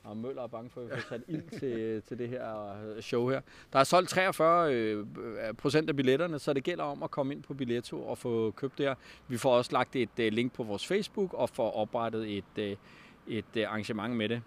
[0.07, 2.69] og Møller er bange for, at vi får sat ild til, øh, til det her
[2.95, 3.41] øh, show her.
[3.73, 5.05] Der er solgt 43 øh,
[5.57, 8.77] procent af billetterne, så det gælder om at komme ind på Billetto og få købt
[8.77, 8.95] det her.
[9.27, 12.77] Vi får også lagt et link på vores Facebook og får oprettet et,
[13.27, 14.41] et arrangement med det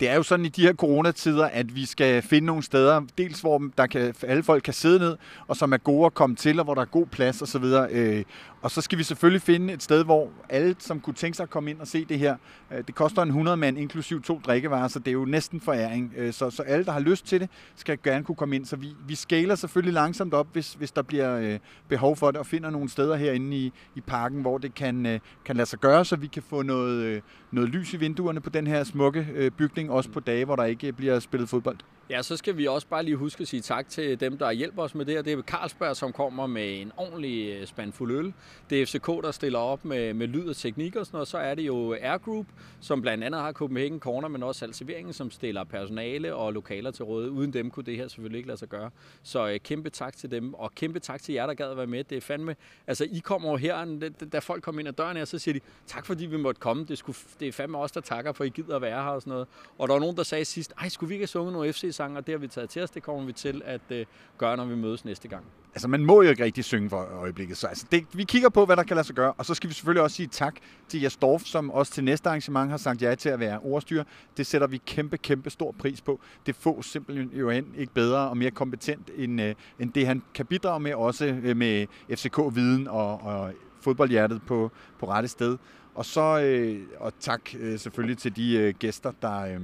[0.00, 3.40] det er jo sådan i de her coronatider, at vi skal finde nogle steder, dels
[3.40, 5.16] hvor der kan, alle folk kan sidde ned,
[5.48, 7.64] og som er gode at komme til, og hvor der er god plads osv.
[7.64, 8.24] Og,
[8.66, 11.50] og så skal vi selvfølgelig finde et sted, hvor alle, som kunne tænke sig at
[11.50, 12.36] komme ind og se det her,
[12.72, 16.12] øh, det koster en 100 mand, inklusiv to drikkevarer, så det er jo næsten foræring.
[16.16, 18.64] Øh, så, så alle, der har lyst til det, skal gerne kunne komme ind.
[18.64, 22.40] Så vi, vi skaler selvfølgelig langsomt op, hvis, hvis der bliver øh, behov for det,
[22.40, 26.04] og finder nogle steder herinde i, i parken, hvor det kan, kan lade sig gøre,
[26.04, 30.10] så vi kan få noget, noget lys i vinduerne på den her smukke bygning, også
[30.10, 31.78] på dage, hvor der ikke bliver spillet fodbold.
[32.10, 34.82] Ja, så skal vi også bare lige huske at sige tak til dem, der hjælper
[34.82, 35.22] os med det her.
[35.22, 38.34] Det er Carlsberg, som kommer med en ordentlig øh, spand fuld øl.
[38.70, 41.28] Det er FCK, der stiller op med, med lyd og teknik og sådan noget.
[41.28, 42.46] Så er det jo Air Group,
[42.80, 47.04] som blandt andet har Copenhagen Corner, men også Salserveringen, som stiller personale og lokaler til
[47.04, 47.28] råd.
[47.28, 48.90] Uden dem kunne det her selvfølgelig ikke lade sig gøre.
[49.22, 51.86] Så øh, kæmpe tak til dem, og kæmpe tak til jer, der gad at være
[51.86, 52.04] med.
[52.04, 55.24] Det er fandme, altså I kommer over her, da folk kommer ind ad døren her,
[55.24, 56.84] så siger de, tak fordi vi måtte komme.
[56.84, 59.22] Det, skulle, det er fandme os, der takker for, I gider at være her og
[59.22, 59.46] sådan noget.
[59.78, 62.18] Og der var nogen, der sagde sidst, ej, skulle vi ikke have sunget nogle FC-sange,
[62.18, 62.90] og det har vi taget til os.
[62.90, 64.06] Det kommer vi til at øh,
[64.38, 65.44] gøre, når vi mødes næste gang.
[65.74, 67.56] Altså, man må jo ikke rigtig synge for øjeblikket.
[67.56, 69.32] Så altså, det, vi kigger på, hvad der kan lade sig gøre.
[69.32, 70.54] Og så skal vi selvfølgelig også sige tak
[70.88, 74.04] til Jas Dorf, som også til næste arrangement har sagt ja til at være ordstyr.
[74.36, 76.20] Det sætter vi kæmpe, kæmpe stor pris på.
[76.46, 80.22] Det får simpelthen jo hen ikke bedre og mere kompetent, end, øh, end det han
[80.34, 85.58] kan bidrage med, også øh, med FCK-viden og, og fodboldhjertet på, på rette sted.
[85.94, 89.60] Og så øh, og tak øh, selvfølgelig til de øh, gæster, der, øh,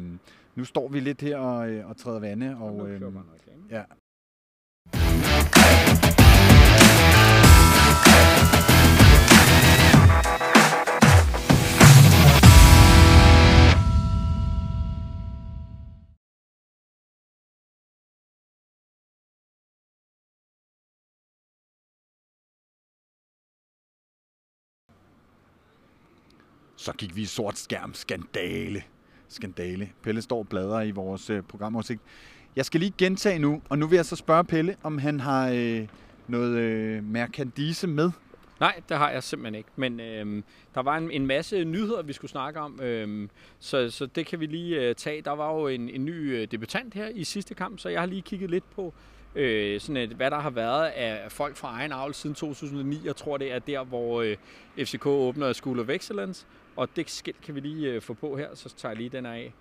[0.55, 2.57] nu står vi lidt her og, øh, og træder vande.
[2.61, 3.03] Og, øh,
[3.71, 3.83] ja.
[26.77, 28.83] Så gik vi i sort skærm skandale
[29.35, 29.91] skandale.
[30.03, 32.01] Pelle står og bladrer i vores øh, programoversigt.
[32.57, 35.51] Jeg skal lige gentage nu, og nu vil jeg så spørge Pelle, om han har
[35.55, 35.87] øh,
[36.29, 38.11] noget øh, merkandise med.
[38.61, 39.69] Nej, det har jeg simpelthen ikke.
[39.77, 40.43] Men øh,
[40.75, 43.29] der var en, en masse nyheder, vi skulle snakke om, øh,
[43.61, 45.23] så, så det kan vi lige øh, tage.
[45.23, 48.07] Der var jo en, en ny øh, debutant her i sidste kamp, så jeg har
[48.07, 48.95] lige kigget lidt på,
[49.35, 53.01] øh, sådan et, hvad der har været af folk fra egen avl siden 2009.
[53.05, 54.37] Jeg tror, det er der, hvor øh,
[54.79, 58.55] FCK åbner School of Excellence, og det skilt kan vi lige øh, få på her,
[58.55, 59.53] så tager jeg lige den af.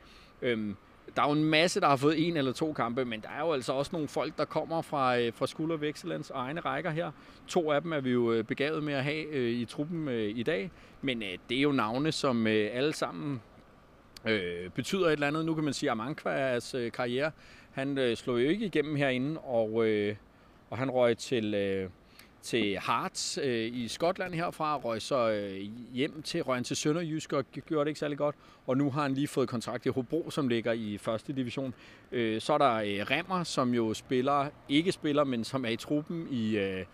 [0.42, 0.76] Øhm,
[1.16, 3.40] der er jo en masse, der har fået en eller to kampe, men der er
[3.40, 6.90] jo altså også nogle folk, der kommer fra, øh, fra Skulder of Excellence egne rækker
[6.90, 7.12] her.
[7.48, 10.38] To af dem er vi jo øh, begavet med at have øh, i truppen øh,
[10.38, 10.72] i dag,
[11.02, 13.42] men øh, det er jo navne, som øh, alle sammen
[14.26, 15.46] øh, betyder et eller andet.
[15.46, 17.32] Nu kan man sige, at Amankvas øh, karriere,
[17.72, 20.16] han øh, slog jo ikke igennem herinde, og, øh,
[20.70, 21.54] og han røg til...
[21.54, 21.90] Øh,
[22.42, 27.46] til Hearts øh, i Skotland herfra, røg så øh, hjem til, røg til Sønderjysk og
[27.66, 28.36] gjorde det ikke særlig godt.
[28.68, 31.74] Og nu har han lige fået kontrakt i Hobro, som ligger i første division.
[32.12, 35.76] Øh, så er der øh, Remmer, som jo spiller, ikke spiller, men som er i
[35.76, 36.86] truppen i, øh,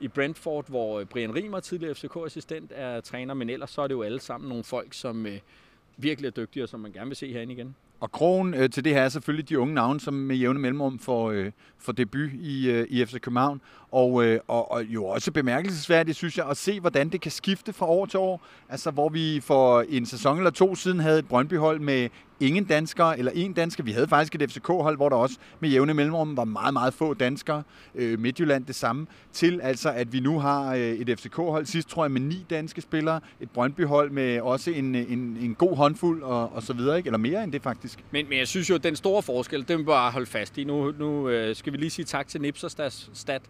[0.00, 3.34] i Brentford, hvor øh, Brian Rimer, tidligere FCK-assistent, er træner.
[3.34, 5.38] Men ellers så er det jo alle sammen nogle folk, som øh,
[5.96, 7.74] virkelig er dygtige, og som man gerne vil se herinde igen.
[8.00, 10.98] Og krogen øh, til det her er selvfølgelig de unge navne, som med jævne mellemrum
[10.98, 13.60] får, øh, får debut i, øh, i FC København.
[13.94, 17.72] Og, øh, og, og jo også bemærkelsesværdigt, synes jeg, at se, hvordan det kan skifte
[17.72, 18.42] fra år til år.
[18.68, 22.08] Altså, hvor vi for en sæson eller to siden havde et Brøndby-hold med
[22.40, 23.84] ingen danskere, eller en dansker.
[23.84, 27.14] Vi havde faktisk et FCK-hold, hvor der også med jævne mellemrum var meget, meget få
[27.14, 27.62] danskere.
[27.94, 29.06] Øh, Midtjylland det samme.
[29.32, 32.80] Til altså, at vi nu har øh, et FCK-hold, sidst tror jeg med ni danske
[32.80, 33.20] spillere.
[33.40, 37.06] Et Brøndby-hold med også en, en, en god håndfuld og, og så videre, ikke?
[37.06, 38.04] eller mere end det faktisk.
[38.10, 40.64] Men, men jeg synes jo, at den store forskel, den vil bare holde fast i.
[40.64, 42.76] Nu, nu øh, skal vi lige sige tak til Nipsers
[43.12, 43.42] Stat,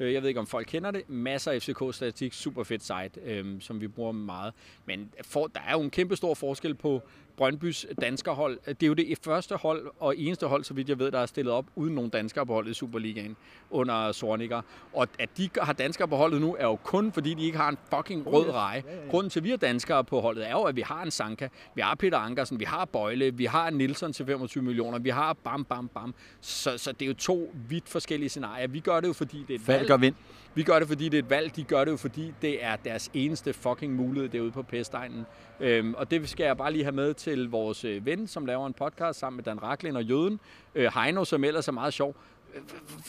[0.00, 1.02] Øh, jeg ved ikke, om folk kender det.
[1.08, 4.52] Masser af FCK-statistik, super fedt site, øh, som vi bruger meget.
[4.86, 7.02] Men for, der er jo en kæmpe stor forskel på,
[7.40, 11.10] Brøndbys danskerhold, det er jo det første hold og eneste hold, så vidt jeg ved,
[11.10, 13.36] der er stillet op uden nogen danskere på holdet i Superligaen
[13.70, 14.62] under Sorniger.
[14.92, 17.68] Og at de har danskere på holdet nu, er jo kun fordi, de ikke har
[17.68, 18.82] en fucking rød reje.
[19.10, 21.48] Grunden til, at vi har danskere på holdet, er jo, at vi har en Sanka,
[21.74, 25.32] vi har Peter Ankersen, vi har Bøjle, vi har Nielsen til 25 millioner, vi har
[25.32, 26.14] bam, bam, bam.
[26.40, 28.68] Så, så det er jo to vidt forskellige scenarier.
[28.68, 30.14] Vi gør det jo, fordi det er et Falk og vind.
[30.54, 31.56] Vi gør det, fordi det er et valg.
[31.56, 35.26] De gør det jo, fordi det er deres eneste fucking mulighed derude på Pestegnen.
[35.60, 38.66] Øhm, og det skal jeg bare lige have med til vores øh, ven, som laver
[38.66, 40.40] en podcast sammen med Dan Raklin og Jøden.
[40.74, 42.16] Øh, Heino, som ellers er meget sjov.
[42.54, 42.62] Øh,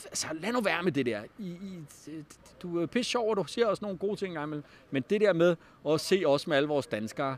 [0.05, 1.21] Altså, lad nu være med det der.
[1.37, 1.79] I, I,
[2.61, 4.63] du er pisse sjov, og du siger også nogle gode ting engang.
[4.91, 5.55] Men det der med
[5.89, 7.37] at se os med alle vores danskere.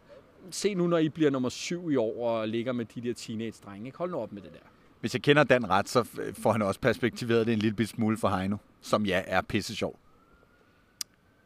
[0.51, 3.93] Se nu, når I bliver nummer syv i år og ligger med de der teenage-drenge.
[3.95, 4.72] Hold nu op med det der.
[5.03, 8.29] Hvis jeg kender Dan ret, så får han også perspektiveret det en lille smule for
[8.29, 9.99] Heino, som ja, er pisse sjov.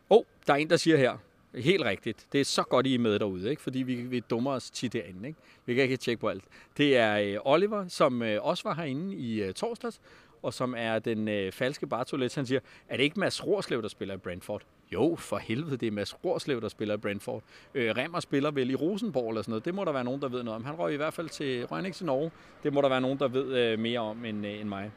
[0.09, 1.17] Åh, oh, der er en, der siger her.
[1.55, 2.27] Helt rigtigt.
[2.31, 3.61] Det er så godt, I er med derude, ikke?
[3.61, 5.27] fordi vi, vi dummer os tit derinde.
[5.27, 5.39] Ikke?
[5.65, 6.43] Vi kan ikke tjekke på alt.
[6.77, 10.01] Det er øh, Oliver, som øh, også var herinde i øh, torsdags,
[10.43, 12.35] og som er den øh, falske Bartolet.
[12.35, 14.61] Han siger, er det ikke Mads Rorslev, der spiller i Brentford?
[14.93, 17.43] Jo, for helvede, det er Mads Rorslev, der spiller i Brentford.
[17.73, 19.65] Øh, Remmer spiller vel i Rosenborg eller sådan noget.
[19.65, 20.65] Det må der være nogen, der ved noget om.
[20.65, 22.31] Han røg i hvert fald til Rønning til Norge.
[22.63, 24.91] Det må der være nogen, der ved øh, mere om end, øh, end mig.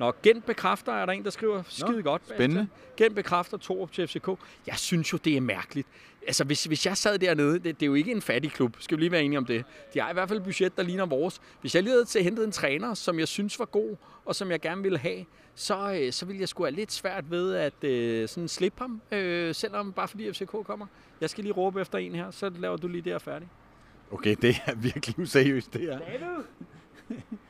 [0.00, 2.22] Nå, Gent bekræfter, er der en, der skriver skide godt.
[2.34, 2.68] spændende.
[2.96, 4.28] Gent bekræfter Torup til FCK.
[4.66, 5.88] Jeg synes jo, det er mærkeligt.
[6.26, 8.96] Altså, hvis, hvis jeg sad dernede, det, det er jo ikke en fattig klub, skal
[8.96, 9.64] vi lige være enige om det.
[9.94, 11.40] De har i hvert fald et budget, der ligner vores.
[11.60, 14.50] Hvis jeg lige havde til hentet en træner, som jeg synes var god, og som
[14.50, 17.84] jeg gerne ville have, så, øh, så ville jeg sgu have lidt svært ved at
[17.84, 20.86] øh, sådan slippe ham, øh, selvom bare fordi FCK kommer.
[21.20, 23.48] Jeg skal lige råbe efter en her, så laver du lige det her færdig.
[24.10, 25.98] Okay, det er virkelig useriøst, det her.
[25.98, 26.44] David!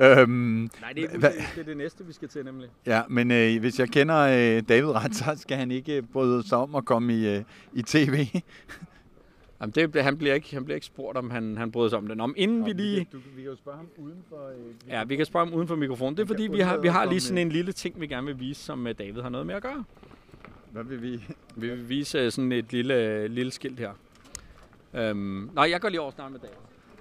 [0.00, 2.68] Øhm, Nej, det er, Hva- det er det næste, vi skal til nemlig.
[2.86, 6.48] ja, men øh, hvis jeg kender øh, David ret, så skal han ikke øh, bryde
[6.48, 8.26] sig om at komme i, øh, i tv.
[9.60, 12.06] Jamen, det, han, bliver ikke, han bliver ikke spurgt, om han, han bryder sig om
[12.08, 12.16] det.
[12.16, 13.06] Nå, men inden vi lige...
[13.12, 14.48] Du, vi kan jo spørge ham uden for...
[14.48, 16.16] Øh, Ja, vi kan spørge ham uden for mikrofonen.
[16.16, 18.06] Det er kan fordi, vi har, vi har lige sådan komme en lille ting, vi
[18.06, 19.84] gerne vil vise, som øh, David har noget med at gøre.
[20.72, 21.24] Hvad vil vi?
[21.56, 23.90] Vi vil vise øh, sådan et lille, lille skilt her.
[24.94, 26.54] Øhm, nej, jeg går lige over snakker med David.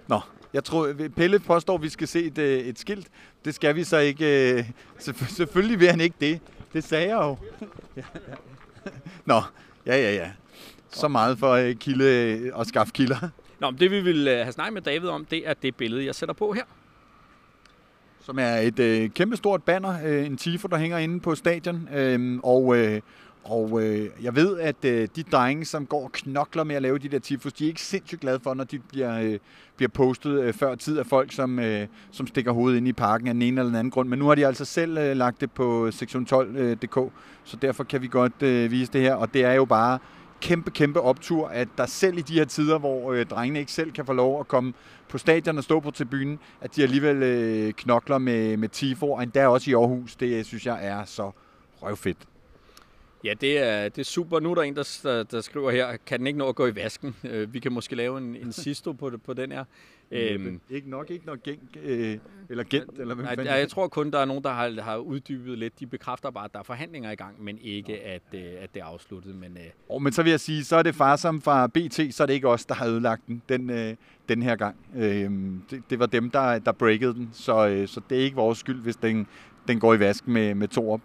[0.10, 0.20] Nå,
[0.54, 3.08] jeg tror, Pelle påstår, at vi skal se et, øh, et skilt.
[3.46, 4.54] Det skal vi så ikke.
[4.54, 4.70] Øh,
[5.04, 6.40] selvfø- selvfølgelig vil han ikke det.
[6.74, 7.38] Det sagde jeg jo.
[7.98, 8.32] Ja, ja.
[9.26, 9.42] Nå,
[9.86, 10.32] ja, ja, ja.
[10.90, 13.30] Så meget for øh, kilde øh, og skaffe kilder.
[13.60, 16.16] Nå, men det vi vil have snakket med David om, det er det billede, jeg
[16.16, 16.64] sætter på her.
[18.22, 21.90] Som er et øh, kæmpestort banner, øh, en tifo, der hænger inde på stadion.
[21.94, 23.02] Øh, og øh,
[23.44, 26.98] og øh, jeg ved, at øh, de drenge, som går og knokler med at lave
[26.98, 29.40] de der tifos, de er ikke sindssygt glade for, når de bliver, øh,
[29.76, 33.28] bliver postet øh, før tid af folk, som, øh, som stikker hovedet ind i parken
[33.28, 34.10] af den ene eller den anden grund.
[34.10, 37.10] Men nu har de altså selv øh, lagt det på sektion12.dk, øh,
[37.44, 39.14] så derfor kan vi godt øh, vise det her.
[39.14, 40.00] Og det er jo bare
[40.42, 43.92] kæmpe, kæmpe optur, at der selv i de her tider, hvor øh, drengene ikke selv
[43.92, 44.74] kan få lov at komme
[45.10, 49.24] på stadion og stå på tribunen, at de alligevel øh, knokler med, med tifo, og
[49.24, 50.16] endda også i Aarhus.
[50.16, 51.32] Det øh, synes jeg er så
[51.82, 52.18] røvfedt.
[53.24, 54.40] Ja, det er, det er super.
[54.40, 56.68] Nu er der en, der, der, der skriver her, kan den ikke nå at gå
[56.68, 57.16] i vasken?
[57.24, 59.64] Øh, vi kan måske lave en, en sisto på, på den her.
[60.12, 62.18] Øhm, ikke nok, ikke nok gæng, øh,
[62.50, 64.82] eller gent, eller hvad nej, fanden jeg, jeg tror kun, der er nogen, der har,
[64.82, 65.80] har uddybet lidt.
[65.80, 68.82] De bekræfter bare, at der er forhandlinger i gang, men ikke, at, øh, at det
[68.82, 69.36] er afsluttet.
[69.36, 72.16] Men øh, Oh, men så vil jeg sige, så er det far som fra BT,
[72.16, 73.96] så er det ikke os, der har ødelagt den den, øh,
[74.30, 74.76] den her gang.
[74.96, 75.32] Øh,
[75.70, 78.58] det, det var dem, der, der breakede den, så, øh, så det er ikke vores
[78.58, 79.28] skyld, hvis den,
[79.68, 81.02] den går i vasken med, med to op.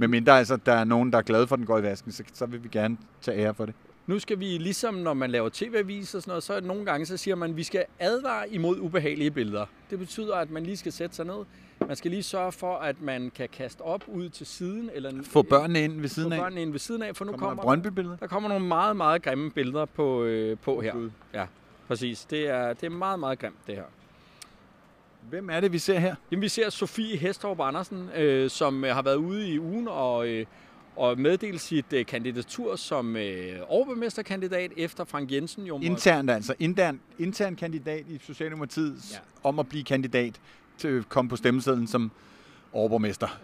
[0.00, 2.12] Men mindre altså, der er nogen, der er glade for, at den går i vasken,
[2.12, 3.74] så, så vil vi gerne tage ære for det.
[4.06, 7.16] Nu skal vi, ligesom når man laver tv-avis og sådan noget, så nogle gange, så
[7.16, 9.66] siger man, at vi skal advare imod ubehagelige billeder.
[9.90, 11.44] Det betyder, at man lige skal sætte sig ned.
[11.86, 14.90] Man skal lige sørge for, at man kan kaste op ud til siden.
[14.94, 16.38] Eller Få børnene ind ved få siden af.
[16.40, 18.16] børnene ind ved siden af, for nu Kommer der kommer, Brøndby-billeder?
[18.16, 21.08] der kommer nogle meget, meget grimme billeder på, øh, på her.
[21.34, 21.46] Ja,
[21.88, 22.24] præcis.
[22.24, 23.84] Det er, det er meget, meget grimt, det her.
[25.28, 26.14] Hvem er det, vi ser her?
[26.30, 30.28] Jamen, vi ser Sofie Hestorp Andersen, øh, som øh, har været ude i ugen og,
[30.28, 30.46] øh,
[30.96, 36.54] og meddelt sit øh, kandidatur som øh, overborgmesterkandidat efter Frank Jensen jo Internt altså.
[36.58, 39.18] Intern, intern kandidat i Socialdemokratiet Ja.
[39.48, 40.40] om at blive kandidat
[40.78, 42.10] til komme på stemmesedlen som
[42.72, 43.40] overborgmester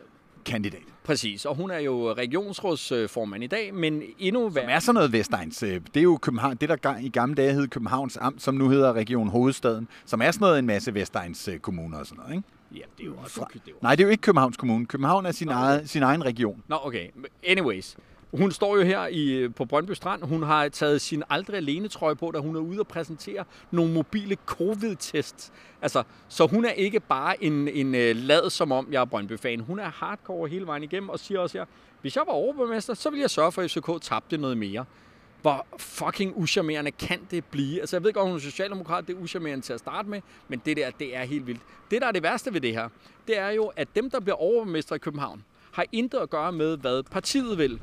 [0.47, 0.81] kandidat.
[1.05, 4.71] Præcis, og hun er jo regionsrådsformand i dag, men endnu Som værre.
[4.71, 5.63] er sådan noget Vestegns.
[5.63, 8.69] øh, Det er jo København, det, der i gamle dage hed Københavns Amt, som nu
[8.69, 12.37] hedder Region Hovedstaden, som er sådan noget en masse Vestegns øh, kommuner og sådan noget,
[12.37, 12.49] ikke?
[12.75, 13.77] Ja, det er jo også Fra- det er jo...
[13.83, 14.87] Nej, det er jo ikke Københavns Kommune.
[14.87, 15.63] København er sin, Nå, okay.
[15.63, 16.63] eget, sin egen region.
[16.69, 17.07] Nå, okay.
[17.47, 17.97] Anyways.
[18.39, 20.23] Hun står jo her i, på Brøndby Strand.
[20.23, 23.93] Hun har taget sin aldrig alene trøje på, da hun er ude og præsentere nogle
[23.93, 25.53] mobile covid-tests.
[25.83, 29.61] Altså, så hun er ikke bare en, en øh, lad som om, jeg er Brøndby-fan.
[29.61, 31.65] Hun er hardcore hele vejen igennem og siger også her,
[32.01, 34.85] hvis jeg var overborgmester, så ville jeg sørge for, at FCK tabte noget mere.
[35.43, 37.81] hvor fucking uschammerende kan det blive?
[37.81, 40.63] Altså, jeg ved godt, hun er socialdemokrat, det er uschammerende til at starte med, men
[40.67, 41.61] det der, det er helt vildt.
[41.91, 42.89] Det, der er det værste ved det her,
[43.29, 46.77] det er jo, at dem, der bliver overborgmester i København, har intet at gøre med,
[46.77, 47.81] hvad partiet vil,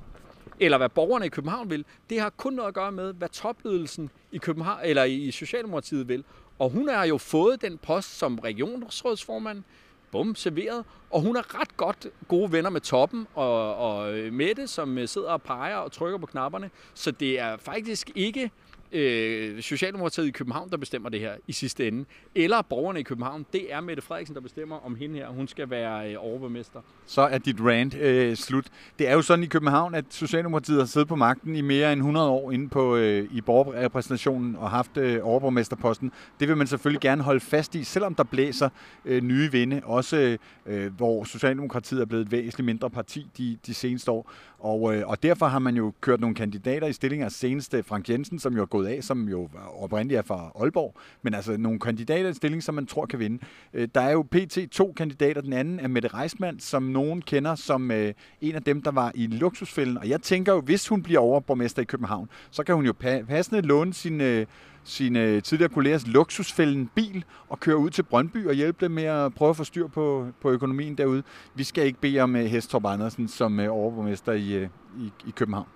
[0.60, 1.86] eller hvad borgerne i København vil.
[2.10, 6.24] Det har kun noget at gøre med, hvad topledelsen i København eller i Socialdemokratiet vil.
[6.60, 9.64] Og hun har jo fået den post som regionsrådsformand,
[10.12, 10.86] bum, serveret.
[11.10, 15.08] Og hun er ret godt gode venner med Toppen og, og øh, Mette, som øh,
[15.08, 16.70] sidder og peger og trykker på knapperne.
[16.93, 18.51] Så det er faktisk ikke
[18.93, 22.05] øh, Socialdemokratiet i København, der bestemmer det her i sidste ende.
[22.35, 23.45] Eller borgerne i København.
[23.53, 26.79] Det er Mette Frederiksen, der bestemmer, om hende her hun skal være øh, overborgmester.
[27.05, 28.65] Så er dit rant øh, slut.
[28.99, 31.99] Det er jo sådan i København, at Socialdemokratiet har siddet på magten i mere end
[31.99, 36.11] 100 år inde på, øh, i borgerrepræsentationen og haft øh, overborgmesterposten.
[36.39, 38.69] Det vil man selvfølgelig gerne holde fast i, selvom der blæser
[39.05, 39.81] øh, nye vinde.
[39.83, 44.31] Også øh, hvor Socialdemokratiet er blevet et væsentligt mindre parti de, de seneste år.
[44.59, 47.29] Og, øh, og derfor har man jo kørt nogle kandidater i stillinger.
[47.29, 50.95] Seneste Frank Jensen, som jo er gået af, som jo oprindeligt er fra Aalborg.
[51.21, 53.39] Men altså nogle kandidater i stilling, som man tror kan vinde.
[53.73, 54.57] Øh, der er jo pt.
[54.71, 55.41] to kandidater.
[55.41, 59.11] Den anden er Mette Reismann, som nogen kender som øh, en af dem, der var
[59.15, 59.97] i luksusfælden.
[59.97, 62.93] Og jeg tænker jo, hvis hun bliver overborgmester i København, så kan hun jo
[63.27, 64.21] passende låne sin...
[64.21, 64.45] Øh,
[64.84, 69.03] sine øh, tidligere kollegers luksusfælden bil og køre ud til Brøndby og hjælpe dem med
[69.03, 71.23] at prøve at få styr på, på økonomien derude.
[71.55, 74.63] Vi skal ikke bede om øh, Hestorp Andersen som overborgmester i,
[74.97, 75.67] i, i København.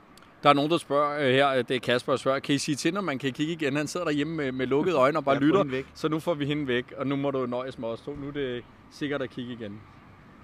[0.48, 2.76] Der er nogen, der spørger uh, her, det er Kasper, der spørger, kan I sige
[2.76, 3.76] til, når man kan kigge igen?
[3.76, 6.68] Han sidder derhjemme med, med lukkede øjne og bare lytter, så nu får vi hende
[6.68, 8.16] væk, og nu må du nøjes med os to.
[8.16, 9.82] Nu er det sikkert at kigge igen.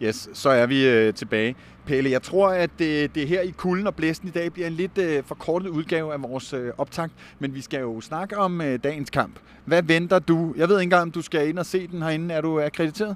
[0.01, 1.56] Yes, så er vi øh, tilbage.
[1.86, 4.74] Pelle, jeg tror, at det, det her i kulden og blæsten i dag bliver en
[4.74, 8.80] lidt øh, forkortet udgave af vores øh, optakt, men vi skal jo snakke om øh,
[8.84, 9.39] dagens kamp.
[9.66, 10.54] Hvad venter du?
[10.58, 12.36] Jeg ved ikke engang, om du skal ind og se den herinde.
[12.36, 13.16] Er du akkrediteret?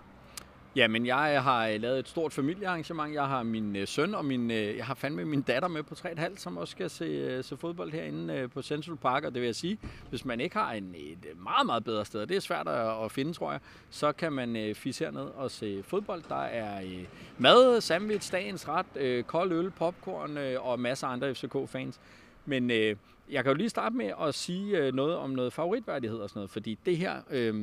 [0.78, 3.14] Ja, men jeg øh, har øh, lavet et stort familiearrangement.
[3.14, 5.96] Jeg har min øh, søn og min, øh, jeg har fandme min datter med på
[5.96, 9.24] 3,5, som også skal se, øh, se fodbold herinde øh, på Central Park.
[9.24, 12.06] Og det vil jeg sige, hvis man ikke har en, et øh, meget, meget bedre
[12.06, 13.60] sted, det er svært at, at finde, tror jeg,
[13.90, 16.24] så kan man øh, fisse herned og se fodbold.
[16.30, 17.06] Der er øh,
[17.38, 22.00] mad, sandwich, dagens ret, øh, kold øl, popcorn øh, og masser af andre FCK-fans.
[22.46, 22.96] Men øh,
[23.32, 26.40] jeg kan jo lige starte med at sige øh, noget om noget favoritværdighed og sådan
[26.40, 27.54] noget, fordi det her, øh,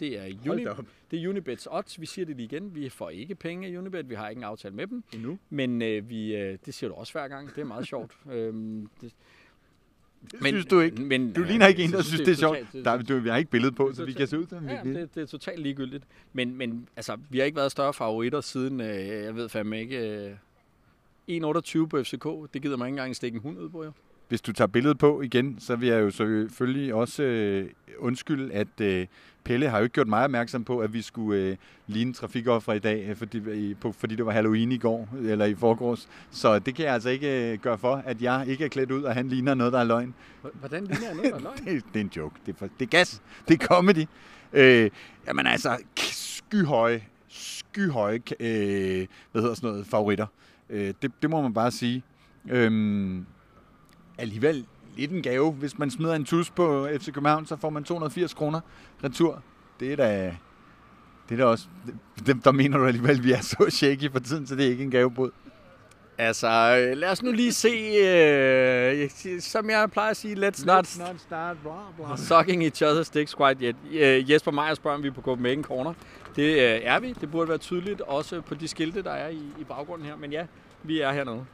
[0.00, 0.64] det er, Uni,
[1.10, 2.00] det er Unibets odds.
[2.00, 2.74] Vi siger det lige igen.
[2.74, 4.10] Vi får ikke penge af Unibet.
[4.10, 5.04] Vi har ikke en aftale med dem.
[5.14, 5.38] Endnu.
[5.50, 7.54] Men øh, vi, øh, det siger du også hver gang.
[7.54, 8.12] Det er meget sjovt.
[8.32, 9.12] øhm, det,
[10.32, 11.02] det men, synes du ikke.
[11.02, 12.58] Men, du ligner ikke en, der synes, det er sjovt.
[12.84, 15.14] Der, du, vi har ikke billede på, så vi kan se ud som ja, det,
[15.14, 16.04] det er totalt ligegyldigt.
[16.32, 20.28] Men, men altså, vi har ikke været større favoritter siden, øh, jeg ved fandme ikke,
[21.28, 22.24] øh, 1,28 på FCK.
[22.54, 23.92] Det gider man ikke engang stikke en hund ud på, jo
[24.30, 28.80] hvis du tager billedet på igen, så vil jeg jo selvfølgelig også øh, undskylde, at
[28.80, 29.06] øh,
[29.44, 31.56] Pelle har jo ikke gjort mig opmærksom på, at vi skulle øh,
[31.86, 35.54] ligne trafikoffer i dag, øh, fordi, på, fordi det var Halloween i går, eller i
[35.54, 36.08] forgårs.
[36.30, 39.02] Så det kan jeg altså ikke øh, gøre for, at jeg ikke er klædt ud,
[39.02, 40.14] og han ligner noget, der er løgn.
[40.54, 41.56] Hvordan ligner jeg noget, der er løgn?
[41.74, 42.34] det, det er en joke.
[42.46, 43.22] Det er, for, det er gas.
[43.48, 44.06] Det er comedy.
[44.52, 44.90] Øh,
[45.26, 50.26] jamen altså, skyhøje, skyhøje, øh, hvad hedder sådan noget, favoritter.
[50.70, 52.02] Øh, det, det må man bare sige.
[52.50, 53.22] Øh,
[54.20, 54.66] alligevel
[54.96, 55.52] lidt en gave.
[55.52, 58.60] Hvis man smider en tus på FC København, så får man 280 kroner
[59.04, 59.42] retur.
[59.80, 60.36] Det er da,
[61.28, 61.66] det er da også...
[62.26, 64.70] Dem, der mener du alligevel, at vi er så shaky for tiden, så det er
[64.70, 65.30] ikke en gavebod.
[66.18, 66.48] Altså,
[66.96, 69.10] lad os nu lige se, øh,
[69.40, 72.18] som jeg plejer at sige, let's, let's not, not start blah, blah.
[72.18, 73.76] sucking each other's dicks quite yet.
[73.84, 75.94] Uh, Jesper Meyer spørger, om vi er på Copenhagen Corner.
[76.36, 77.14] Det øh, er vi.
[77.20, 80.16] Det burde være tydeligt, også på de skilte, der er i, i baggrunden her.
[80.16, 80.46] Men ja,
[80.82, 81.44] vi er hernede.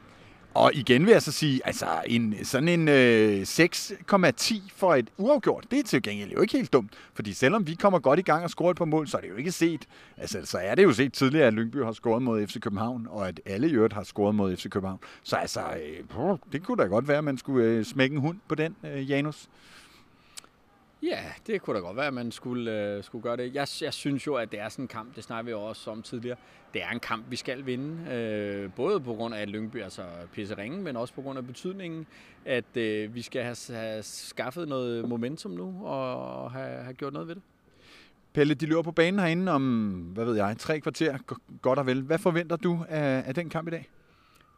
[0.57, 5.65] Og igen vil jeg så sige, altså en, sådan en øh, 6,10 for et uafgjort,
[5.71, 6.93] det er til gengæld jo ikke helt dumt.
[7.13, 9.35] Fordi selvom vi kommer godt i gang og scorer på mål, så er det jo
[9.35, 9.85] ikke set,
[10.17, 13.27] altså så er det jo set tidligere, at Lyngby har scoret mod FC København, og
[13.27, 14.99] at alle i øvrigt har scoret mod FC København.
[15.23, 18.37] Så altså, øh, det kunne da godt være, at man skulle øh, smække en hund
[18.47, 19.47] på den, øh, Janus.
[21.03, 23.55] Ja, det kunne da godt være, at man skulle, øh, skulle gøre det.
[23.55, 25.91] Jeg, jeg synes jo, at det er sådan en kamp, det snakker vi jo også
[25.91, 26.37] om tidligere.
[26.73, 28.11] Det er en kamp, vi skal vinde.
[28.11, 31.37] Øh, både på grund af, at Lyngby er så pisse ringen, men også på grund
[31.37, 32.07] af betydningen,
[32.45, 37.27] at øh, vi skal have, have skaffet noget momentum nu og have, have gjort noget
[37.27, 37.43] ved det.
[38.33, 41.17] Pelle, de løber på banen herinde om, hvad ved jeg, tre kvarter,
[41.61, 42.01] godt og vel.
[42.01, 43.89] Hvad forventer du af, af den kamp i dag?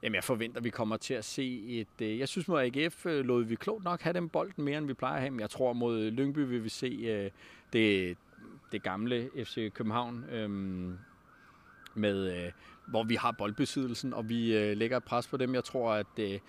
[0.04, 2.02] Jamen, jeg forventer, at vi kommer til at se et...
[2.02, 4.88] Øh, jeg synes mod AGF øh, lod vi klogt nok have den bolden mere, end
[4.88, 5.32] vi plejer at have.
[5.32, 7.32] Men jeg tror, mod Lyngby vil vi se øh,
[7.74, 8.18] det,
[8.72, 10.98] det gamle FC København, øhm,
[11.94, 12.52] med, øh,
[12.88, 15.54] hvor vi har boldbesiddelsen, og vi øh, lægger et pres på dem.
[15.54, 16.40] Jeg tror, at øh,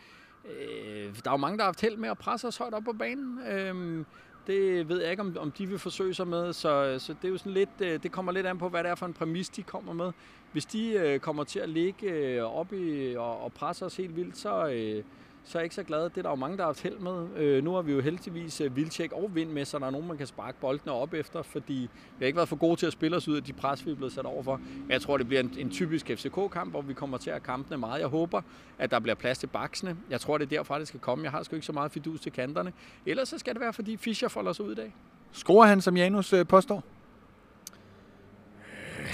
[0.44, 2.84] øh, der er jo mange, der har haft held med at presse os højt op
[2.84, 3.38] på banen.
[3.46, 4.04] Øh,
[4.46, 7.32] det ved jeg ikke, om, om de vil forsøge sig med, så, så det er
[7.32, 9.48] jo sådan lidt, øh, det kommer lidt an på, hvad det er for en præmis,
[9.48, 10.12] de kommer med.
[10.52, 14.16] Hvis de øh, kommer til at ligge øh, op i og, og presse os helt
[14.16, 15.04] vildt, så, øh,
[15.44, 16.02] så er jeg ikke så glad.
[16.04, 17.26] Det er der jo mange, der har haft held med.
[17.36, 20.08] Øh, nu har vi jo heldigvis øh, vildtjek og vind med, så der er nogen,
[20.08, 21.88] man kan sparke boldene op efter, fordi vi
[22.18, 23.94] har ikke været for gode til at spille os ud af de pres, vi er
[23.94, 24.60] blevet sat over for.
[24.88, 28.00] Jeg tror, det bliver en, en typisk FCK-kamp, hvor vi kommer til at kampene meget.
[28.00, 28.42] Jeg håber,
[28.78, 29.96] at der bliver plads til baksene.
[30.10, 31.24] Jeg tror, det er derfra, det skal komme.
[31.24, 32.72] Jeg har sgu ikke så meget fidus til kanterne.
[33.06, 34.94] Ellers så skal det være, fordi Fischer folder sig ud i dag.
[35.32, 36.84] Skruer han, som Janus øh, påstår?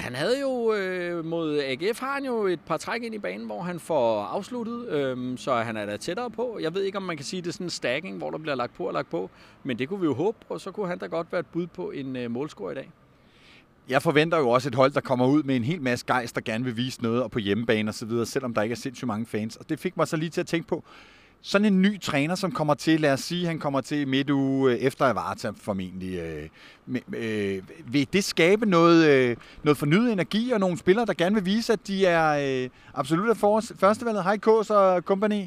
[0.07, 3.47] Han havde jo øh, mod AGF har han jo et par træk ind i banen,
[3.47, 6.59] hvor han får afsluttet, øh, så han er da tættere på.
[6.63, 8.55] Jeg ved ikke, om man kan sige, det er sådan en stacking, hvor der bliver
[8.55, 9.31] lagt på og lagt på,
[9.65, 11.67] men det kunne vi jo håbe, og så kunne han da godt være et bud
[11.67, 12.91] på en øh, målscore i dag.
[13.89, 16.41] Jeg forventer jo også et hold, der kommer ud med en hel masse gejst, der
[16.41, 19.57] gerne vil vise noget og på hjemmebane osv., selvom der ikke er sindssygt mange fans.
[19.57, 20.85] Og det fik mig så lige til at tænke på,
[21.47, 24.73] sådan en ny træner, som kommer til, lad os sige, han kommer til midt uge
[24.73, 26.19] øh, efter Avarta formentlig.
[26.19, 26.49] Øh,
[27.17, 31.45] øh, vil det skabe noget, øh, noget fornyet energi og nogle spillere, der gerne vil
[31.45, 33.37] vise, at de er øh, absolut af
[33.81, 34.25] førstevalget?
[34.25, 35.47] Hej Kås og company.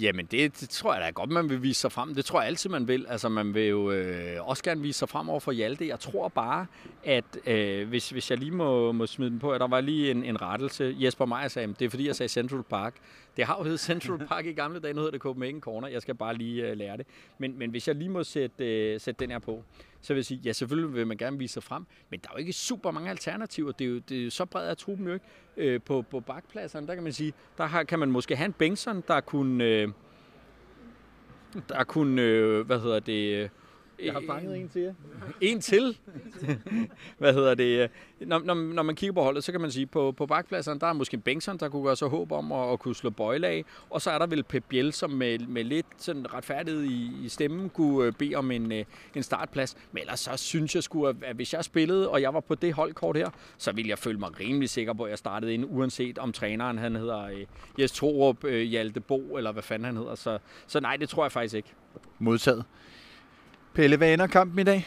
[0.00, 2.14] Jamen, det, det tror jeg da godt, man vil vise sig frem.
[2.14, 3.06] Det tror jeg altid, man vil.
[3.08, 5.88] Altså, man vil jo øh, også gerne vise sig frem over for Hjalte.
[5.88, 6.66] Jeg tror bare,
[7.04, 10.10] at øh, hvis, hvis jeg lige må, må smide den på, at der var lige
[10.10, 10.96] en, en rettelse.
[10.98, 12.94] Jesper Meyer sagde, det er fordi, jeg sagde Central Park.
[13.36, 15.88] Det har jo heddet Central Park i gamle dage, nu hedder det Copenhagen Corner.
[15.88, 17.06] Jeg skal bare lige øh, lære det.
[17.38, 19.62] Men, men hvis jeg lige må sætte, øh, sætte den her på,
[20.00, 22.32] så vil jeg sige, ja, selvfølgelig vil man gerne vise sig frem, men der er
[22.34, 23.72] jo ikke super mange alternativer.
[23.72, 25.26] Det er jo, det er jo så bred af truppen jo ikke.
[25.56, 28.52] Øh, på, på bakpladserne, der kan man sige, der har, kan man måske have en
[28.52, 29.88] Bengtsson, der kunne, øh,
[31.68, 33.48] der kunne, øh, hvad hedder det, øh,
[34.04, 34.94] jeg har fanget en til
[35.40, 35.98] En til?
[37.18, 37.90] Hvad hedder det?
[38.20, 40.86] Når, når, når man kigger på holdet, så kan man sige, på, på bakpladserne, der
[40.86, 43.64] er måske Bengtsson, der kunne gøre sig håb om at, at kunne slå bøjle af.
[43.90, 47.28] Og så er der vel Pep Biel, som med, med lidt sådan retfærdighed i, i
[47.28, 48.84] stemmen kunne øh, bede om en, øh,
[49.14, 49.76] en startplads.
[49.92, 52.54] Men ellers så synes jeg sgu, at, at hvis jeg spillede, og jeg var på
[52.54, 55.64] det holdkort her, så ville jeg føle mig rimelig sikker på, at jeg startede ind,
[55.68, 57.46] uanset om træneren han hedder øh,
[57.78, 60.14] Jes Torup, øh, Hjalte Bo, eller hvad fanden han hedder.
[60.14, 61.68] Så, så nej, det tror jeg faktisk ikke.
[62.18, 62.64] Modtaget.
[63.74, 64.86] Pelle, hvad ender kampen i dag?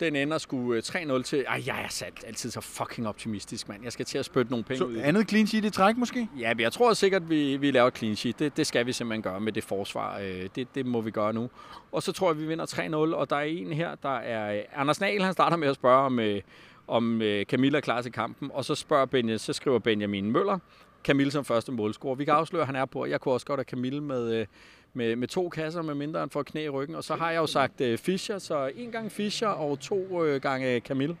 [0.00, 1.44] Den ender sgu 3-0 øh, til...
[1.48, 3.82] Ej, jeg er sat altid så fucking optimistisk, mand.
[3.84, 4.96] Jeg skal til at spytte nogle penge så ud.
[4.96, 6.28] andet clean sheet i træk, måske?
[6.38, 8.38] Ja, men jeg tror sikkert, vi, vi laver clean sheet.
[8.38, 10.18] Det, det skal vi simpelthen gøre med det forsvar.
[10.18, 11.50] Øh, det, det må vi gøre nu.
[11.92, 12.94] Og så tror jeg, vi vinder 3-0.
[12.94, 14.54] Og der er en her, der er...
[14.54, 16.20] Øh, Anders Nagel, han starter med at spørge, om,
[16.88, 18.50] om Camilla er klar til kampen.
[18.54, 20.58] Og så spørger Benja, så skriver Benjamin Møller,
[21.04, 22.14] Camille som første målscorer.
[22.14, 23.06] Vi kan afsløre, at han er på.
[23.06, 24.46] Jeg kunne også godt have Camille med
[24.94, 26.96] med, med to kasser med mindre end for knæ i ryggen.
[26.96, 30.40] Og så har jeg jo sagt øh, Fischer, så en gang Fischer og to øh,
[30.40, 31.16] gange øh, Camille.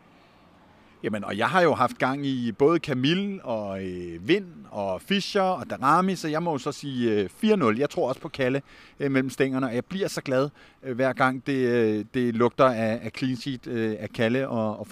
[1.02, 5.42] Jamen, og jeg har jo haft gang i både Camille og øh, Vind og Fischer
[5.42, 7.78] og Darami, så jeg må jo så sige øh, 4-0.
[7.78, 8.62] Jeg tror også på Kalle
[9.00, 10.48] øh, mellem stængerne, og jeg bliver så glad
[10.82, 14.78] øh, hver gang det, øh, det lugter af, af clean sheet øh, af Kalle og,
[14.78, 14.86] og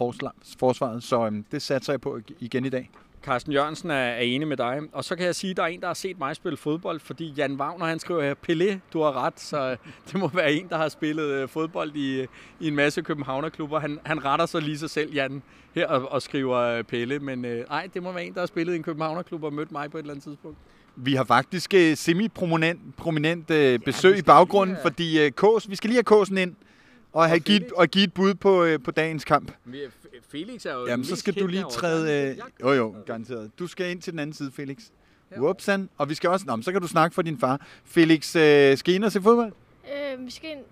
[0.59, 2.91] forsvaret, så øh, det satser jeg på igen i dag.
[3.23, 4.81] Carsten Jørgensen er, er enig med dig.
[4.93, 7.01] Og så kan jeg sige, at der er en, der har set mig spille fodbold,
[7.01, 9.77] fordi Jan Wagner, han skriver her, Pelé, du har ret, så
[10.13, 12.27] det må være en, der har spillet øh, fodbold i,
[12.61, 13.81] i en masse københavnerklubber.
[13.81, 15.43] Han, han retter så lige sig selv, Jan,
[15.75, 18.47] her og, og skriver øh, Pelle, men øh, ej, det må være en, der har
[18.47, 20.59] spillet i en københavnerklub og mødt mig på et eller andet tidspunkt.
[20.97, 23.47] Vi har faktisk semi-prominent prominent,
[23.85, 24.83] besøg ja, i baggrunden, have...
[24.83, 26.55] fordi uh, Kås, vi skal lige have Kåsen ind
[27.13, 29.53] og, have givet, og give et bud på, uh, på dagens kamp.
[30.29, 32.31] Felix er jo Jamen, så skal du lige træde...
[32.31, 33.51] Øh, jo, jo, garanteret.
[33.59, 34.83] Du skal ind til den anden side, Felix.
[35.37, 35.89] Whoopsan.
[35.99, 36.47] Og vi skal også...
[36.47, 37.67] Nå, så kan du snakke for din far.
[37.85, 39.53] Felix, øh, skal I ind og se fodbold?
[39.95, 40.65] Øh, vi skal ind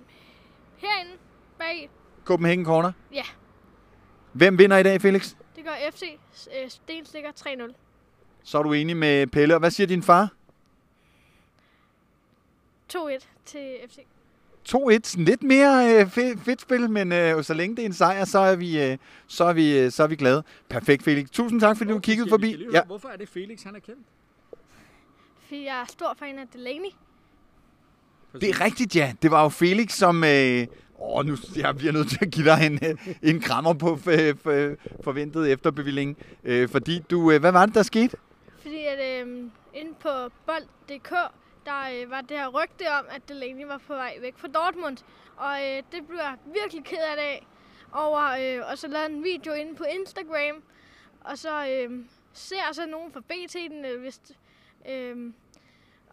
[0.76, 1.12] herinde
[1.58, 1.90] bag.
[2.24, 2.92] Copenhagen Corner?
[3.12, 3.22] Ja.
[4.32, 5.34] Hvem vinder i dag, Felix?
[5.56, 6.02] Det gør FC
[6.62, 7.74] øh, Stenstikker 3-0.
[8.44, 9.54] Så er du enig med Pelle.
[9.54, 10.32] Og hvad siger din far?
[12.92, 13.98] 2-1 til FC.
[14.68, 15.22] 2-1.
[15.22, 18.38] Lidt mere øh, fedt, fedt spil, men øh, så længe det er en sejr, så
[18.38, 20.42] er vi, øh, så er vi, øh, så er vi glade.
[20.68, 21.30] Perfekt, Felix.
[21.30, 22.66] Tusind tak, fordi du kiggede forbi.
[22.72, 22.82] Ja.
[22.82, 24.06] Hvorfor er det Felix, han er kendt?
[25.46, 26.90] Fordi jeg er stor fan af Delaney.
[28.32, 29.12] Det er rigtigt, ja.
[29.22, 30.24] Det var jo Felix, som...
[30.24, 30.66] Øh,
[31.00, 34.12] åh, nu jeg bliver nødt til at give dig en, øh, en krammer på for,
[34.42, 36.16] for, forventet efterbevilling.
[36.44, 37.30] Øh, fordi du...
[37.30, 38.16] Øh, hvad var det, der skete?
[38.62, 39.28] Fordi at øh,
[39.74, 40.08] inde på
[40.46, 41.12] bold.dk
[41.68, 44.96] der øh, var det her rygte om, at Delaney var på vej væk fra Dortmund.
[45.36, 47.46] Og øh, det blev jeg virkelig ked af dag
[47.92, 48.22] over.
[48.40, 50.62] Øh, og så lavede en video inde på Instagram.
[51.20, 54.20] Og så øh, ser så nogen fra BT den, øh, hvis,
[54.88, 55.32] øh,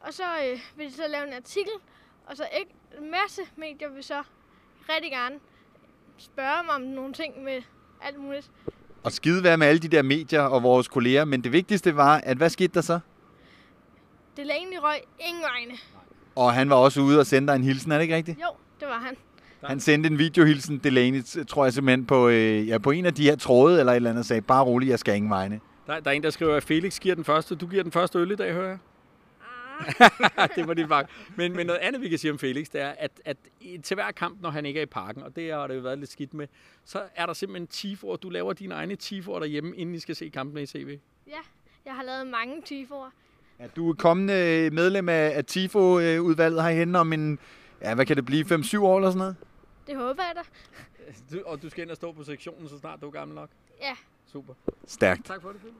[0.01, 1.73] og så øh, vil de så lave en artikel.
[2.25, 4.23] Og så ikke en masse medier vil så
[4.89, 5.39] rigtig gerne
[6.17, 7.61] spørge mig om nogle ting med
[8.01, 8.51] alt muligt.
[9.03, 12.17] Og skide være med alle de der medier og vores kolleger, men det vigtigste var,
[12.17, 12.99] at hvad skete der så?
[14.37, 15.73] Delaney røg ingen vegne.
[16.35, 18.39] Og han var også ude og sende dig en hilsen, er det ikke rigtigt?
[18.39, 19.15] Jo, det var han.
[19.63, 23.23] Han sendte en videohilsen, Delaney, tror jeg simpelthen, på, øh, ja, på en af de
[23.23, 25.59] her tråde eller et eller andet, og sagde, bare rolig, jeg skal ingen vegne.
[25.87, 27.55] Der, der er en, der skriver, at Felix giver den første.
[27.55, 28.77] Du giver den første øl i dag, hører jeg.
[30.37, 31.09] Ah, det var din bank.
[31.35, 33.37] Men, men noget andet, vi kan sige om Felix, det er, at, at
[33.83, 35.99] til hver kamp, når han ikke er i parken, og det har det jo været
[35.99, 36.47] lidt skidt med,
[36.85, 38.15] så er der simpelthen tifor.
[38.15, 40.99] Du laver dine egne tifor derhjemme, inden I skal se kampene i CV.
[41.27, 41.39] Ja,
[41.85, 43.11] jeg har lavet mange tifor.
[43.59, 47.39] Ja, du er kommende medlem af, TIFO-udvalget herhenne om en,
[47.81, 49.35] ja, hvad kan det blive, 5-7 år eller sådan noget?
[49.87, 50.41] Det håber jeg da.
[51.31, 53.49] Du, og du skal ind og stå på sektionen, så snart du er gammel nok?
[53.81, 53.95] Ja.
[54.31, 54.53] Super.
[54.87, 55.25] Stærkt.
[55.25, 55.75] Tak for det, Philip.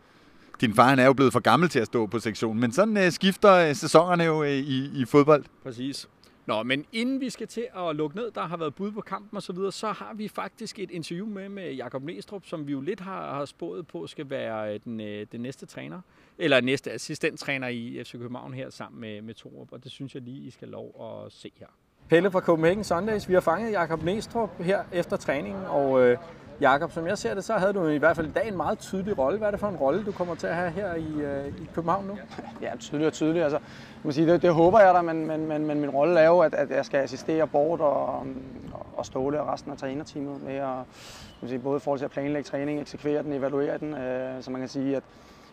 [0.62, 2.98] Din far han er jo blevet for gammel til at stå på sektionen, men sådan
[2.98, 5.46] uh, skifter uh, sæsonerne jo uh, i, i fodbold.
[5.64, 6.10] Præcis.
[6.46, 9.38] Nå, men inden vi skal til at lukke ned, der har været bud på kampen
[9.38, 12.72] og så videre, så har vi faktisk et interview med med Jakob Næstrup, som vi
[12.72, 16.02] jo lidt har, har spået på skal være øh, den, øh, den næste træner,
[16.38, 20.22] eller næste assistenttræner i FC København her sammen med, med Torup, og det synes jeg
[20.24, 21.68] lige, I skal lov at se her.
[22.10, 23.30] Pelle fra Copenhagen Sundays.
[23.30, 26.18] Vi har fanget Jakob Næstrup her efter træningen, og øh,
[26.62, 28.80] Jakob, som jeg ser det, så havde du i hvert fald i dag en meget
[28.80, 29.38] tydelig rolle.
[29.38, 31.70] Hvad er det for en rolle, du kommer til at have her i, øh, i
[31.74, 32.18] København nu?
[32.62, 33.44] Ja, tydelig og tydelig.
[33.44, 33.60] Altså,
[34.04, 36.40] man sige, det, det håber jeg da, men, men, men, men min rolle er jo,
[36.40, 38.26] at, at jeg skal assistere Bort og,
[38.98, 40.78] og Ståle og resten af trænerteamet med at,
[41.42, 43.94] man sige, både i forhold til at planlægge træning, eksekvere den, evaluere den.
[43.94, 45.04] Øh, så man kan sige, at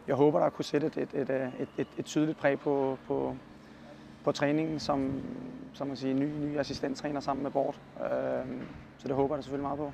[0.09, 2.99] jeg håber, der kunne sætte et, et, et, øh, et, et, et tydeligt præg på,
[3.07, 3.37] på,
[4.25, 5.23] på træningen som,
[5.73, 7.81] som man siger, ny, ny assistenttræner sammen med Bort.
[8.05, 8.11] Øh,
[8.99, 9.93] så det håber jeg da selvfølgelig meget på.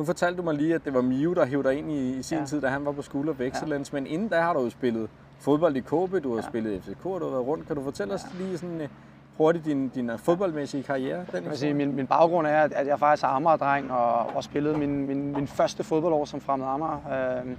[0.00, 2.22] Nu fortalte du mig lige, at det var Mio, der hævde dig ind i, i
[2.22, 2.44] sin ja.
[2.44, 3.90] tid, da han var på of Excellence.
[3.94, 4.00] Ja.
[4.00, 5.08] Men inden da har du jo spillet
[5.40, 6.42] fodbold i KB, du har ja.
[6.42, 7.66] spillet FCK, du har været rundt.
[7.66, 8.14] Kan du fortælle ja.
[8.14, 8.88] os lige sådan
[9.36, 11.24] hurtigt din, din fodboldmæssige karriere?
[11.32, 14.78] Den jeg sige, min, min baggrund er, at jeg faktisk er Amager-dreng og, og spillede
[14.78, 17.56] min, min, min første fodboldår som fremmed Amager, øh,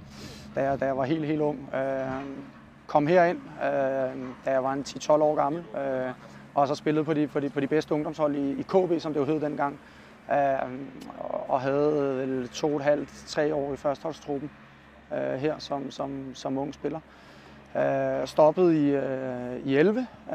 [0.54, 1.68] da, jeg, da jeg var helt, helt ung.
[1.74, 1.80] Øh,
[2.86, 3.70] kom herind, øh,
[4.44, 6.12] da jeg var en 10-12 år gammel, øh,
[6.54, 9.12] og så spillede på de, på de, på de bedste ungdomshold i, i KB, som
[9.12, 9.78] det jo hed dengang,
[10.30, 10.70] øh,
[11.48, 14.50] og havde vel to og et halvt, tre år i førsteholdstruppen
[15.12, 17.00] øh, her som, som, som ung spiller.
[17.76, 20.34] Øh, stoppede i, øh, i 11, øh,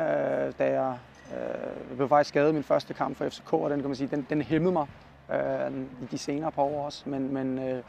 [0.60, 0.98] da jeg
[1.34, 4.28] øh, blev faktisk skadet min første kamp for FCK, og den, kan man sige, den,
[4.30, 4.88] den hæmmede mig
[5.32, 5.72] øh,
[6.02, 7.10] i de senere par år også.
[7.10, 7.84] Men, men, øh,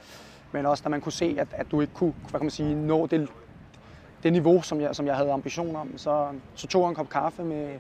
[0.53, 2.75] men også da man kunne se, at, at du ikke kunne hvad kan man sige,
[2.75, 3.29] nå det,
[4.23, 7.09] det niveau, som jeg, som jeg havde ambition om, så, så tog jeg en kop
[7.09, 7.79] kaffe med,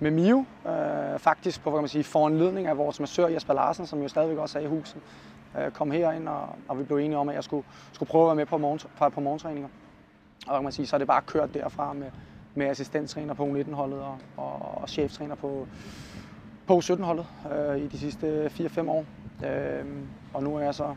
[0.00, 3.86] med Mio, øh, faktisk på hvad kan man sige, foranledning af vores massør Jesper Larsen,
[3.86, 5.00] som jo stadigvæk også er i huset,
[5.58, 8.28] øh, kom herind, og, og vi blev enige om, at jeg skulle, skulle prøve at
[8.28, 9.68] være med på, morgen, på, på morgentræninger.
[10.46, 12.10] Og kan man sige, så er det bare kørt derfra med,
[12.54, 15.66] med assistenttræner på U19-holdet og, og, og cheftræner på,
[16.66, 19.04] på U17-holdet øh, i de sidste 4-5 år.
[19.44, 19.84] Øh,
[20.34, 20.94] og nu er jeg så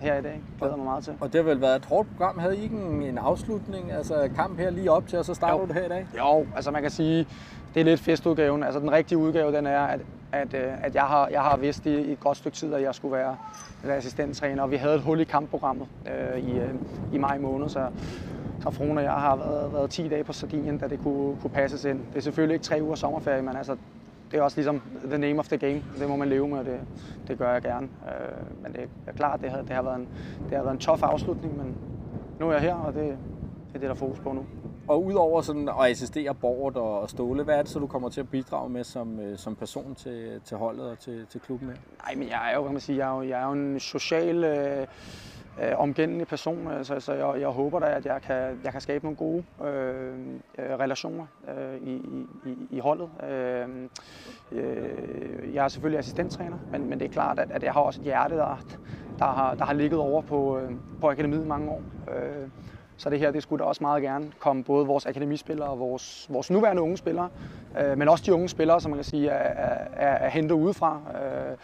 [0.00, 0.42] her i dag.
[0.58, 1.14] Glæder mig meget til.
[1.20, 2.38] Og det har vel været et hårdt program.
[2.38, 5.54] Havde I ikke en, en afslutning, altså kamp her lige op til, og så starter
[5.54, 5.62] jo.
[5.62, 6.06] du det her i dag?
[6.18, 7.26] Jo, altså man kan sige,
[7.74, 8.62] det er lidt festudgaven.
[8.62, 10.00] Altså den rigtige udgave, den er, at,
[10.32, 12.94] at, øh, at jeg, har, jeg har vidst i et godt stykke tid, at jeg
[12.94, 13.36] skulle være,
[13.82, 16.74] være assistenttræner, og vi havde et hul i kampprogrammet øh, i, øh,
[17.12, 17.88] i maj måned, så
[18.62, 21.50] så Frone og jeg har været, været 10 dage på Sardinien, da det kunne, kunne
[21.50, 21.98] passes ind.
[21.98, 23.76] Det er selvfølgelig ikke tre uger sommerferie, men altså,
[24.30, 25.82] det er også ligesom the name of the game.
[25.98, 26.80] Det må man leve med, og det,
[27.28, 27.88] det gør jeg gerne.
[28.06, 30.08] Øh, men det er klart, det har, det har været en,
[30.48, 31.74] det har været en tof afslutning, men
[32.40, 34.46] nu er jeg her, og det, det er det, der er fokus på nu.
[34.88, 38.20] Og udover sådan at assistere Bort og Ståle, hvad er det så, du kommer til
[38.20, 41.76] at bidrage med som, øh, som person til, til holdet og til, til klubben her?
[42.04, 43.80] Nej, men jeg er jo, kan man sige, jeg er jo, jeg er jo en
[43.80, 44.86] social øh,
[45.98, 49.04] øh, person, øh, så, så jeg, jeg håber da, at jeg kan, jeg kan skabe
[49.04, 50.12] nogle gode øh,
[50.58, 51.94] øh relationer øh, i,
[52.46, 53.08] i, i holdet.
[53.30, 53.68] Øh,
[54.52, 58.00] øh, jeg er selvfølgelig assistenttræner, men, men det er klart, at, at jeg har også
[58.00, 58.64] et hjerte, der,
[59.18, 60.70] der, har, der har ligget over på, øh,
[61.00, 61.82] på akademiet i mange år.
[62.16, 62.48] Øh,
[62.98, 66.26] så det her, det skulle da også meget gerne komme både vores akademispillere og vores,
[66.30, 67.28] vores nuværende unge spillere,
[67.80, 69.54] øh, men også de unge spillere, som man kan sige, er,
[69.92, 71.00] er, er hentet udefra.
[71.24, 71.56] Øh,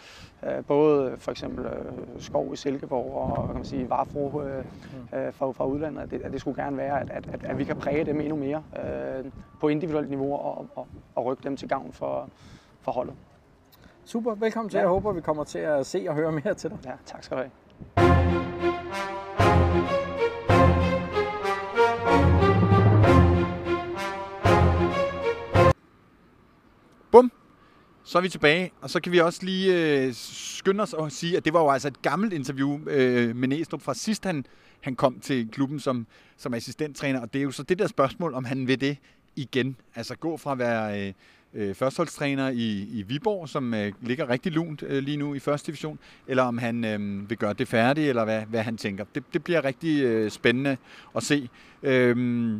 [0.51, 1.71] øh, både for eksempel øh,
[2.19, 6.01] Skov i Silkeborg og kan man sige, Varfro øh, øh, fra, fra udlandet.
[6.01, 8.21] At det, at det skulle gerne være, at, at, at, at vi kan præge dem
[8.21, 9.25] endnu mere øh,
[9.59, 12.29] på individuelt niveau og, og, og rykke dem til gavn for,
[12.81, 13.13] for holdet.
[14.05, 14.77] Super, velkommen til.
[14.77, 14.81] Ja.
[14.81, 16.77] Jeg håber, vi kommer til at se og høre mere til dig.
[16.85, 19.24] Ja, tak skal du have.
[28.07, 31.37] Så er vi tilbage, og så kan vi også lige øh, skynde os og sige,
[31.37, 34.45] at det var jo altså et gammelt interview øh, med Næstrup fra sidst, han,
[34.81, 37.21] han kom til klubben som, som assistenttræner.
[37.21, 38.97] Og det er jo så det der spørgsmål, om han vil det
[39.35, 39.75] igen.
[39.95, 41.13] Altså gå fra at være øh,
[41.53, 45.67] øh førsteholdstræner i, i Viborg, som øh, ligger rigtig lunt øh, lige nu i første
[45.67, 49.05] division, eller om han øh, vil gøre det færdigt, eller hvad, hvad han tænker.
[49.15, 50.77] Det, det bliver rigtig øh, spændende
[51.15, 51.49] at se.
[51.83, 52.57] Øh,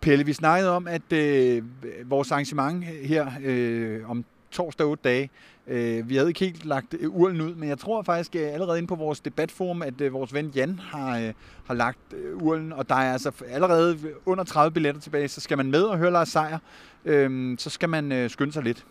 [0.00, 1.62] Pelle, vi snakkede om, at øh,
[2.04, 5.30] vores arrangement her øh, om torsdag 8 dage
[5.70, 8.78] Øh, vi havde ikke helt lagt øh, urlen ud, men jeg tror faktisk øh, allerede
[8.78, 11.32] inde på vores debatforum, at øh, vores ven Jan har, øh,
[11.66, 15.56] har lagt øh, urlen, og der er altså allerede under 30 billetter tilbage, så skal
[15.56, 16.58] man med og høre Lars Seier,
[17.04, 18.86] øh, så skal man øh, skynde sig lidt.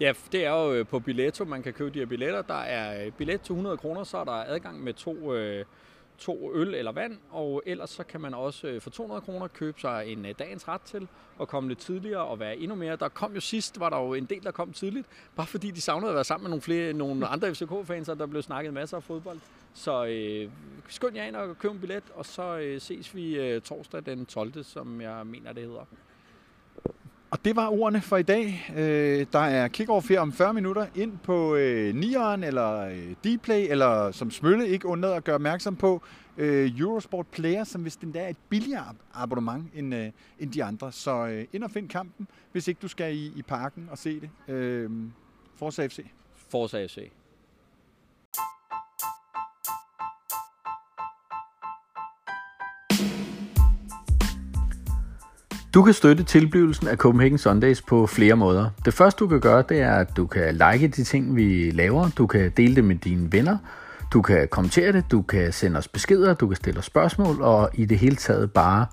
[0.00, 2.42] Ja, det er jo øh, på Billetto, man kan købe de her billetter.
[2.42, 5.64] Der er øh, billet til 100 kroner, så er der adgang med to, øh,
[6.18, 9.80] to øl eller vand, og ellers så kan man også øh, for 200 kroner købe
[9.80, 11.08] sig en dagens ret til
[11.40, 12.96] at komme lidt tidligere og være endnu mere.
[12.96, 15.06] Der kom jo sidst, var der jo en del, der kom tidligt,
[15.36, 18.26] bare fordi de savnede at være sammen med nogle, flere, nogle andre FCK-fans, og der
[18.26, 19.38] blev snakket masser af fodbold.
[19.74, 20.50] Så øh,
[20.88, 24.26] skynd jer ind og køb en billet, og så øh, ses vi øh, torsdag den
[24.26, 25.84] 12., som jeg mener, det hedder.
[27.30, 28.70] Og det var ordene for i dag.
[28.76, 33.70] Øh, der er kick-off her om 40 minutter ind på øh, Nieren eller øh, Dplay,
[33.70, 36.02] eller som Smølle ikke undlod at gøre opmærksom på,
[36.36, 40.64] øh, Eurosport Player, som hvis den der er et billigere abonnement end, øh, end de
[40.64, 40.92] andre.
[40.92, 44.20] Så øh, ind og find kampen, hvis ikke du skal i, i parken og se
[44.20, 44.54] det.
[44.54, 44.90] Øh,
[45.56, 46.06] Forza FC.
[46.50, 46.98] Forza FC.
[55.76, 58.70] Du kan støtte tilblivelsen af Copenhagen Sundays på flere måder.
[58.84, 62.10] Det første du kan gøre, det er, at du kan like de ting, vi laver.
[62.18, 63.58] Du kan dele det med dine venner.
[64.12, 67.70] Du kan kommentere det, du kan sende os beskeder, du kan stille os spørgsmål, og
[67.74, 68.86] i det hele taget bare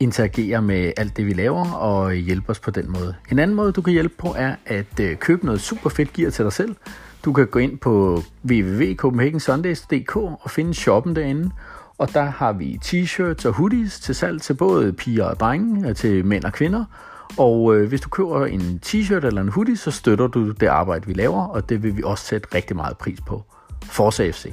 [0.00, 3.14] interagere med alt det, vi laver, og hjælpe os på den måde.
[3.30, 6.30] En anden måde, du kan hjælpe på, er at øh, købe noget super fedt gear
[6.30, 6.76] til dig selv.
[7.24, 11.50] Du kan gå ind på www.copenhagensundays.dk og finde shoppen derinde,
[11.98, 15.94] og der har vi t-shirts og hoodies til salg til både piger og drenge, øh,
[15.94, 16.84] til mænd og kvinder.
[17.38, 21.06] Og øh, hvis du køber en t-shirt eller en hoodie, så støtter du det arbejde,
[21.06, 23.44] vi laver, og det vil vi også sætte rigtig meget pris på.
[23.82, 24.46] Forza FC.